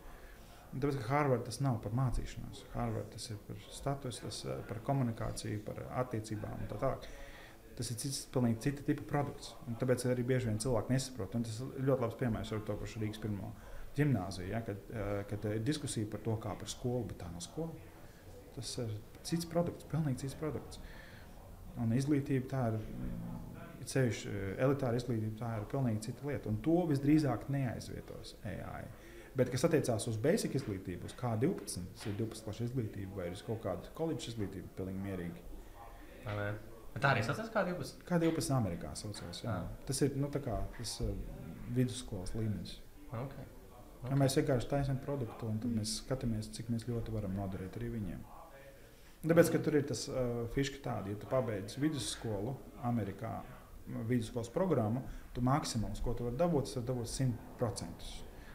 [0.74, 2.64] Tāpēc, ka Harvard tas nav par mācīšanos.
[2.74, 7.06] Harvard tas ir par statusu, tas ir par komunikāciju, par attiecībām un tā tālāk.
[7.78, 9.54] Tas ir cits, pilnīgi cita tipa produkts.
[9.68, 11.38] Un tāpēc arī bieži vien cilvēki nesaprot.
[11.38, 13.50] Un tas ir ļoti labs piemērs ar to pašu Rīgas pirmo
[13.98, 14.80] gimnāziju, ja, kad,
[15.30, 17.74] kad ir diskusija par to, kā par skolu, bet tā nav skola.
[18.54, 18.94] Tas ir
[19.26, 20.82] cits produkts, pilnīgi cits produkts.
[21.82, 22.80] Un izglītība tā ir.
[23.84, 24.20] Ceļš,
[24.64, 26.48] elitāra izglītība tā ir pilnīgi cita lieta.
[26.48, 28.86] Un to visdrīzāk neaizvietos AI.
[29.36, 33.42] Bet, kas attiecās uz basic izglītību, uz K12, tas ir 12 klases izglītība vai uz
[33.44, 35.44] kaut kādu koledžas izglītību, pilnīgi mierīgi.
[37.02, 38.04] Tā arī saucās K12.
[38.08, 39.42] K12 Amerikā saucās.
[39.44, 39.56] Jā.
[39.58, 39.86] Jā.
[39.88, 41.10] Tas ir nu, kā, tas, uh,
[41.74, 42.78] vidusskolas līmenis.
[43.10, 43.24] Okay.
[44.04, 44.12] Okay.
[44.12, 47.90] Ja mēs vienkārši taisām produktu, un tad mēs skatāmies, cik mēs ļoti varam noderēt arī
[47.94, 48.24] viņiem.
[49.24, 53.38] Tāpēc, ka tur ir tas uh, fiška tāda, ja tu pabeidz vidusskolu Amerikā,
[54.10, 58.12] vidusskolas programmu, tu maksimums, ko tu vari dabūt, tas var dabūt 100%.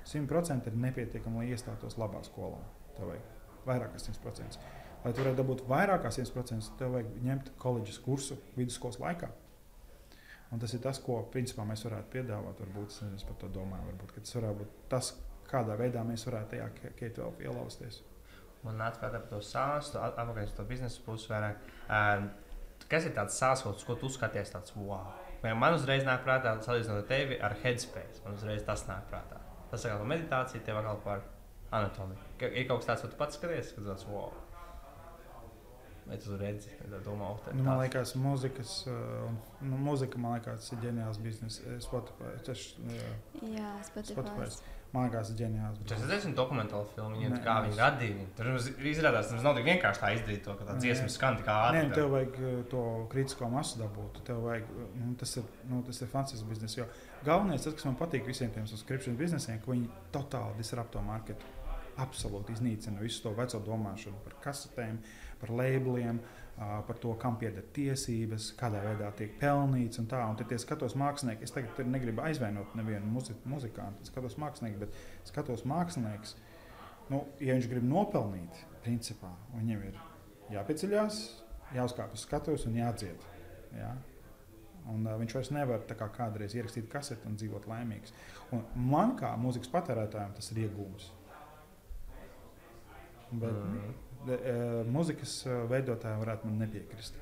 [0.08, 2.60] 100% ir nepietiekami, lai iestātos labā skolā.
[2.96, 3.34] Tev vajag
[3.68, 4.77] vairāk kā 100%.
[5.04, 9.30] Lai tu varētu dabūt vairāk kā 100%, tev vajag ņemt koledžas kursu vidusskolas laikā.
[10.52, 12.60] Un tas ir tas, ko principā, mēs varētu piedāvāt.
[12.64, 13.90] Varbūt es par to domāju.
[13.92, 15.12] Varbūt tas varētu būt tas,
[15.48, 16.68] kādā veidā mēs varētu tajā
[16.98, 18.02] K12 ielausties.
[18.68, 21.60] Nāca prātā par to sāstu, atpakaļ uz to biznesa pusi vairāk.
[21.86, 22.26] Uh,
[22.90, 25.12] kas ir tāds sāslots, ko tu skaties tāds wow?
[25.44, 29.38] Man uzreiz nāk prātā, salīdzinot tevi ar headspace, man uzreiz tas nāk prātā.
[29.70, 31.22] Tas ir par meditāciju, tev atkal par
[31.78, 32.18] anatomiju.
[32.48, 34.32] Ir kaut kas tāds, ko tu pats skaties, kad tas wow.
[36.08, 36.72] Vai tu redzi,
[37.04, 39.28] domā, oh, nu, man liekas, mūzikas, uh,
[39.60, 41.60] nu, mūzika, man liekas, ir ģeniāls bizness.
[41.84, 44.16] Spotify, tas, uh, Jā, Spotify.
[44.16, 44.74] Spotify.
[44.88, 45.82] Man liekas, ģeniāls.
[45.84, 48.28] Tas ir diezgan dokumentāls filmas, viņiem, kā viņi radīja.
[48.38, 48.48] Tur
[48.88, 51.82] izrādās, tas nav tik vienkārši tā izdarīt to, ka tā dziesma skan tik ātri.
[51.82, 54.22] Nē, tev vajag uh, to kritisko masu dabūt.
[54.24, 56.80] Tev vajag, nu, tas ir, nu, tas ir fantastisks bizness.
[56.80, 56.88] Jo
[57.26, 61.54] galvenais, tas, kas man patīk visiem tiem subscription biznesiem, ka viņi totāli disrupto marketu.
[61.98, 65.00] Absolūti iznīcina visu to veco domāšanu par kasetēm,
[65.40, 66.18] par labeliem.
[66.18, 70.00] Uh, par to, kam pieder tiesības, kādā veidā tiek pelnīts.
[70.02, 74.34] Un tā, un tad, ja skatos mākslinieku, es tagad negribu aizvainot nevienu muzi muzikantu, skatos
[74.42, 76.34] mākslinieku, bet skatos mākslinieks,
[77.12, 80.00] nu, ja viņš grib nopelnīt, principā viņam ir
[80.56, 81.20] jāpieceļās,
[81.76, 83.28] jāuzkāp uz skatuves un jādzied.
[83.78, 83.92] Jā?
[84.88, 88.16] Un, uh, viņš vairs nevar kā kādreiz ierakstīt kaseti un dzīvot laimīgs.
[88.56, 91.10] Un man kā mūzikas patērētājam tas ir iegūms.
[93.28, 93.96] Bet, mm.
[94.26, 94.58] E,
[94.90, 97.16] mūzikas e, veidotāji varētu man nepiekrist.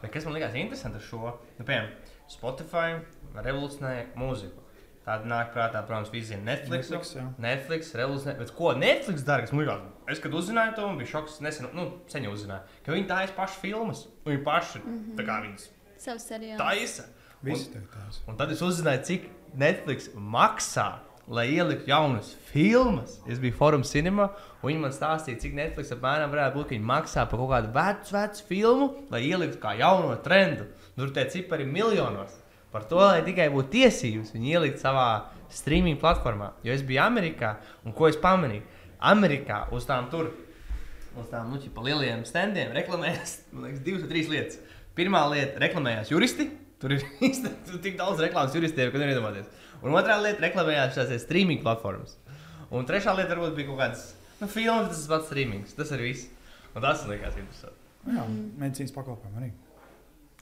[0.00, 1.34] Bet kas man liekas interesanti ar šo?
[1.58, 1.90] Nu, piemēram,
[2.32, 2.96] Spotify
[3.36, 4.62] revolucionēja mūziku.
[5.02, 6.88] Tāda nāk prātā, protams, visi zina Netflix.
[6.90, 7.24] Netflix, jā.
[7.42, 8.36] Netflix revolucionē.
[8.38, 9.48] Bet ko Netflix dara?
[9.50, 11.40] Man liekas, es kad uzzināju to, bija šoks.
[11.42, 14.04] Nesen, nu, sen jau uzzināju, ka viņi taisa pašu filmas.
[14.26, 15.16] Viņi paši mm -hmm.
[15.18, 15.66] tā kā viņas
[16.02, 17.06] savus seriālus taisa.
[17.42, 18.22] Visi tā taisa.
[18.30, 19.26] Un tad es uzzināju, cik
[19.58, 20.86] Netflix maksā
[21.28, 23.20] lai ieliktu jaunas filmas.
[23.30, 26.88] Es biju Forum Cinema, un viņi man stāstīja, cik Netflix apmēram varētu būt, ka viņi
[26.88, 30.66] maksā par kaut kādu vecu, vecu filmu, lai ieliktu kā jauno trendu.
[30.96, 32.34] Tur tie cipari ir miljonos.
[32.72, 35.06] Par to, lai tikai būtu tiesības, viņi ielikt savā
[35.52, 36.54] streaming platformā.
[36.64, 38.64] Jo es biju Amerikā, un ko es pamanīju?
[39.12, 40.30] Amerikā uz tām tur,
[41.18, 44.60] uz tām nu, pa lieliem standiem reklamējās liekas, divas vai trīs lietas.
[44.96, 46.48] Pirmā lieta- reklamējās juristi.
[46.80, 47.04] Tur ir
[47.84, 49.61] tik daudz reklāmas juristiem, ka nevar iedomāties.
[49.82, 52.16] Un otrā lieta- reklamējās šīs streaming platformas.
[52.70, 54.04] Un trešā lieta varbūt bija kaut kāds
[54.40, 55.74] nu, filmas, tas pats streamings.
[55.76, 56.28] Tas arī viss.
[56.74, 57.78] Un tas man liekas interesanti.
[58.06, 58.24] Nu jā,
[58.62, 59.50] medicīnas pakalpojumi arī.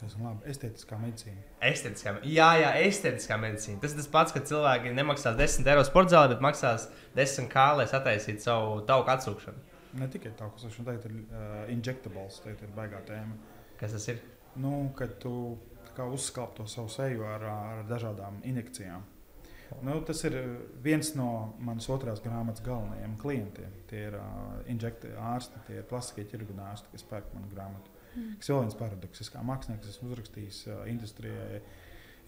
[0.01, 0.47] Tas ir labi.
[0.49, 1.43] Estētiskā medicīna.
[1.71, 3.81] Estētiskā, jā, jā, estētiskā medicīna.
[3.83, 6.87] Tas ir tas pats, ka cilvēki nemaksās 10 eiro sporta zālē, bet maksās
[7.19, 9.67] 10 kā, lai sataisītu savu tauku atsūkšanu.
[10.01, 13.37] Ne tikai tauku atsūkšanu, tagad ir uh, injectables, tagad ir baigā tēma.
[13.81, 14.23] Kas tas ir?
[14.57, 15.35] Nu, kad tu
[16.01, 19.03] uzskalp to savu seju ar, ar dažādām injekcijām.
[19.87, 20.49] Nu, tas ir uh,
[20.85, 21.29] viens no
[21.63, 23.77] manas otrās grāmatas galvenajiem klientiem.
[23.91, 27.95] Tie ir uh, injekti ārsti, tie ir plastiskie ķirurģi ārsti, kas pērk manu grāmatu.
[28.11, 28.37] Mm.
[28.41, 31.63] Kas vēl viens paradoks, kā mākslinieks esmu uzrakstījis uh, industrijai,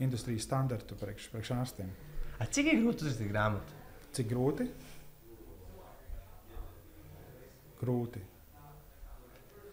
[0.02, 1.92] industrijas standartu priekš, priekš ārstiem.
[2.38, 3.80] A, cik ir grūti uzrakstīt grāmatu?
[4.16, 4.68] Cik grūti?
[7.82, 8.22] Grūti.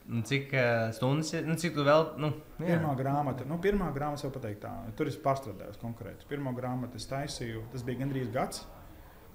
[0.10, 1.36] Un cik uh, stundas?
[1.46, 2.08] Nu, cik tu vēl?
[2.18, 2.72] Nu, jā.
[2.72, 6.26] Pirmā grāmata, nu, pirmā grāmata jau pateikt tā, tur es pārstrādāju konkrēti.
[6.30, 8.64] Pirmā grāmata es taisīju, tas bija gandrīz gads,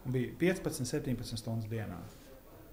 [0.02, 2.00] un bija 15, 17 stundas dienā.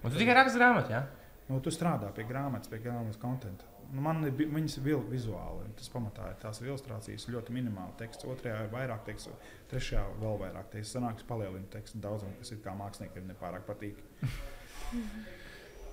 [0.02, 1.04] Un tu tikai raksti grāmatu, jā?
[1.52, 3.52] Nu, tu strādā pie grāmatas, pie grāmatas konta.
[3.91, 8.26] Nu, man ir viņas vil, vizuāli, tas pamatā ir tās ilustrācijas, ļoti minimāli teksts.
[8.34, 9.36] Otrajā ir vairāk teksta,
[9.70, 10.97] trešajā vēl vairāk teksta.
[10.97, 14.02] Sanāks palielina tekstu daudzam, kas ir kā māksliniekiem nepārāk patīk.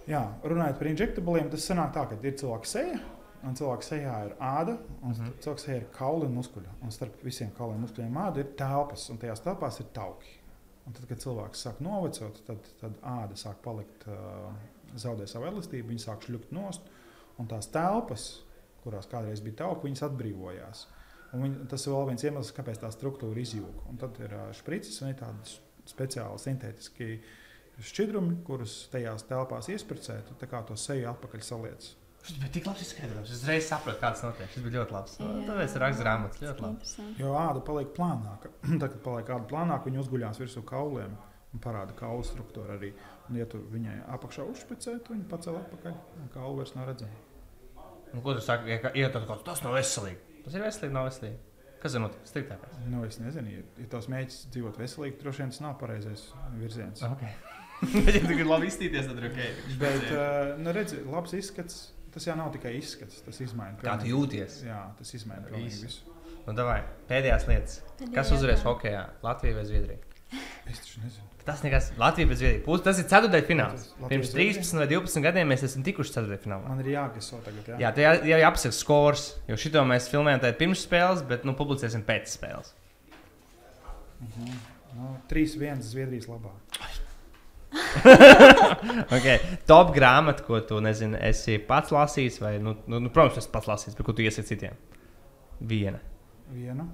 [0.08, 2.98] Jā, runājot par injektabliem, tas sanāk tā, ka ir cilvēka seja,
[3.44, 5.22] un cilvēka sejā ir āda, un Mhm.
[5.22, 5.32] mhm.
[5.44, 6.70] cilvēka sejā ir kauli un muskuļi.
[6.82, 10.34] Un starp visiem kauliem un muskuļiem āda ir telpas, un tajās telpās ir tauki.
[10.86, 14.52] Un tad, kad cilvēks sāk novecot, tad, tad āda sāk palikt, uh,
[14.96, 16.80] zaudē savu elastību, viņa sāk šļukt nost,
[17.38, 18.42] un tās telpas,
[18.82, 20.86] kurās kādreiz bija tauki, viņas atbrīvojās.
[21.34, 23.84] Un viņi, tas ir vēl viens iemesls, kāpēc tā struktūra izjūga.
[23.90, 27.20] Un tad ir uh, špricis un ir tādi speciāli sintētiski
[27.84, 31.88] šķidrumi, kurus tajās telpās iespricē, tu tā kā to seju atpakaļ saliec.
[32.18, 33.30] Tas bija tik labi izskaidrots.
[33.30, 34.50] Es uzreiz sapratu, kāds notiek.
[34.52, 35.14] Tas bija ļoti labs.
[35.20, 37.14] Tāpēc ir raksts grāmatas ļoti labi.
[37.22, 38.50] Jo āda paliek plānāka.
[38.82, 41.14] Tad, kad paliek āda plānāka, viņa uzguļās virsū kauliem
[41.54, 42.90] un parāda kaulu struktūru arī.
[43.30, 45.96] Un, ja tu viņai apakšā uzšpicē, tad viņa pacēla atpakaļ.
[46.20, 47.24] un Kaulu vairs nav redzama.
[48.12, 48.74] Un, ko tu saki?
[48.74, 50.42] Ja, ja tas, kaut- tas nav veselīgi.
[50.44, 51.38] Tas ir veselīgi, nav veselīgi.
[51.78, 52.32] Kas ir noticis?
[52.32, 52.78] Striktākais.
[52.90, 56.24] Nu, es nezinu, ja, ja tavs mēģinājums dzīvot veselīgi, droši vien tas nav pareizais
[56.58, 57.04] virziens.
[57.06, 57.30] Okay.
[58.08, 59.38] Ja tu gribi labi izstīties, tad ir ok.
[59.78, 61.76] Bet, uh, nu, redzi, labs izskats,
[62.14, 63.76] tas jau nav tikai izskats, tas izmaina.
[63.84, 64.62] Kā tu jūties?
[64.66, 65.84] Jā, tas izmaina Visu.
[65.86, 66.16] visu.
[66.48, 67.80] Nu, davai, pēdējās lietas.
[68.14, 69.04] Kas uzvarēs hokeja?
[69.22, 69.98] Latvija vai Zviedrija?
[70.68, 71.24] Es taču nezinu.
[71.48, 71.90] Tas nekas.
[72.00, 72.62] Latvija vai Zviedrija.
[72.66, 73.86] Pūs, tas ir ceturtais fināls.
[74.00, 76.68] Latvijas- Pirms Latvijas 13 vai 12 gadiem mēs esam tikuši ceturtajā finālā.
[76.72, 77.68] Man ir jāgaso tagad.
[77.70, 81.44] Jā, Jā, tā jau jā, jāpasaka skors, jo šito mēs filmējam tagad pirms spēles, bet
[81.48, 82.72] nu, publicēsim pēc spēles.
[84.20, 84.58] Mhm.
[84.98, 86.50] Nu, 3-1 Zviedrijas labā.
[89.18, 89.38] Okay.
[89.68, 93.68] Top grāmata, ko tu nezini, esi pats lasījis, vai, nu, nu, nu protams, es pats
[93.68, 94.76] lasīju, bet ko tu iesaki citiem?
[95.60, 96.00] Viena.
[96.54, 96.86] Vienu.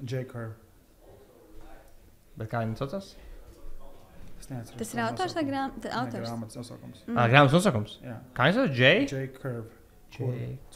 [0.00, 0.24] J.
[0.30, 0.54] Curve.
[2.40, 3.12] Bet kā viņa saucās?
[4.50, 4.78] Neatceros.
[4.80, 5.42] Tas ir autors vai?
[5.46, 5.64] Nē,
[5.94, 6.24] Autors.
[6.26, 7.02] Grāmatas nosaukums.
[7.06, 7.18] Mm.
[7.18, 7.92] Ah, grāmatas nosaukums.
[8.02, 8.72] Jā, Kā viņa sauc?
[8.74, 8.88] J.
[9.06, 9.26] J.
[9.36, 9.68] Curve.
[10.16, 10.30] J.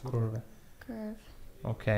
[0.05, 0.43] Kurve.
[0.85, 1.15] Curve.
[1.67, 1.89] Ok.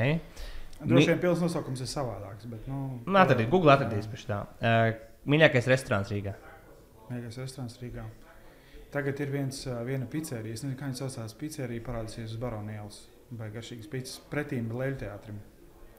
[0.87, 4.39] Droši vien pilns nosaukums ir savādāks, bet, nu, Nu, atradīs, Google atradīs pēc tā.
[4.61, 4.89] Uh,
[5.27, 6.33] mīļākais restorāns Rīgā.
[7.09, 8.05] Mēģinājums restorāns Rīgā.
[8.91, 10.55] Tagad ir viens, viena pizzerija.
[10.55, 11.35] Es nezinu, kā viņa saucās.
[11.39, 13.01] Pizzerija parādīsies uz Baronielas.
[13.29, 15.39] Baigi garšīgas pizzas pretīm Leļu teātrim.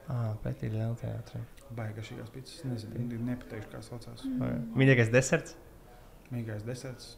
[0.09, 1.41] Ah, pretī Liela teātrī.
[1.77, 2.63] Baigi garšīgās pizzas.
[2.65, 4.23] Nezinu, ne- nepateikšu, kā saucās.
[4.25, 4.71] Mm.
[4.81, 5.53] Mīļākais deserts.
[6.33, 7.11] Mīgais deserts.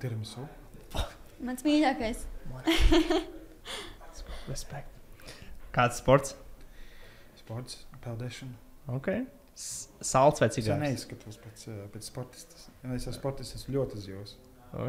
[0.00, 0.44] Tiramisu.
[1.44, 2.26] Mans mīļākais.
[4.48, 4.90] Respekt.
[5.74, 6.36] Kāds sports?
[7.40, 8.52] Sports, peldēšana.
[8.94, 9.08] Ok.
[9.54, 10.80] Salds vai Es cigārs?
[10.82, 12.66] neizskatos pēc, ā, pēc sportistas.
[12.82, 14.34] Ja es esmu sportists, esmu ļoti uzjūs.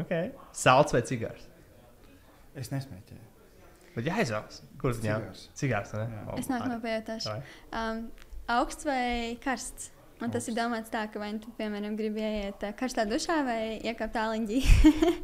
[0.00, 0.12] Ok.
[0.56, 1.44] Salds vai cigārs?
[2.58, 3.32] Es nesmēķēju.
[3.96, 4.62] Bet jāizvēlas.
[4.80, 5.22] Kurš viņam?
[5.28, 5.44] Cigārs.
[5.60, 6.06] Cigārs, ne?
[6.16, 6.22] Jā.
[6.32, 7.36] O, Es nāku no pajautāšu.
[7.72, 8.02] Um,
[8.58, 9.92] augsts vai karsts?
[10.20, 10.60] Man tas ir Augsts.
[10.62, 14.60] domāts tā, ka vai nu tu, piemēram, gribi iet ā, karstā dušā vai iekāpt tāliņģī.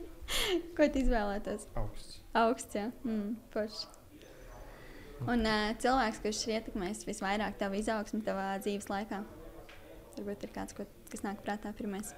[0.77, 1.67] Ko tu izvēlētos?
[1.81, 2.19] Augsts.
[2.37, 2.87] Augsts, jā.
[3.05, 3.89] Mm, forši.
[5.23, 9.21] Un uh, cilvēks, kurš ir ietekmējis visvairāk tavu izaugsmu tavā dzīves laikā,
[10.17, 12.11] varbūt ir kāds, ko, kas nāk prātā pirmais.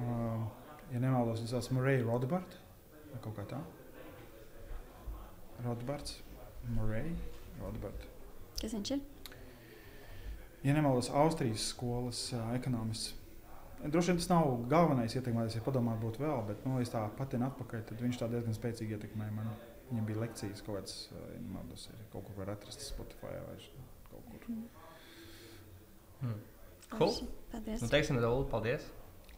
[0.00, 0.44] Uh,
[0.92, 2.58] ja nemaldos, es esmu Murray Rodbart.
[3.24, 3.62] Kaut kā tā.
[5.64, 6.20] Rodbarts.
[6.76, 7.16] Murray
[7.62, 8.04] Rodbart.
[8.60, 9.08] Kas viņš ir?
[10.62, 13.14] Ja nemaldos, Austrijas skolas uh, ekonomists.
[13.80, 17.46] Droši vien tas nav galvenais ietekmētājs, ja padomāt būtu vēl, bet, nu, es tā patinu
[17.46, 19.54] atpakaļ, tad viņš tā diezgan spēcīgi ietekmēja mani.
[19.88, 23.56] Viņam bija lekcijas kaut kādas, uh, ja nemaldos, ir kaut kur var atrast Spotify vai
[24.10, 24.58] kaut kur.
[26.20, 26.40] Hmm.
[26.90, 27.14] Cool.
[27.54, 27.80] Paldies.
[27.80, 28.84] Nu, teiksim, Dolu, paldies.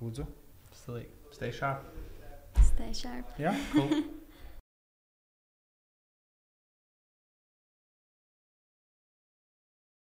[0.01, 0.27] Lūdzu.
[0.75, 1.12] Stilīgi.
[1.37, 1.87] Stay sharp.
[2.73, 3.31] Stay sharp.
[3.41, 3.55] Jā?
[3.77, 3.95] Cool.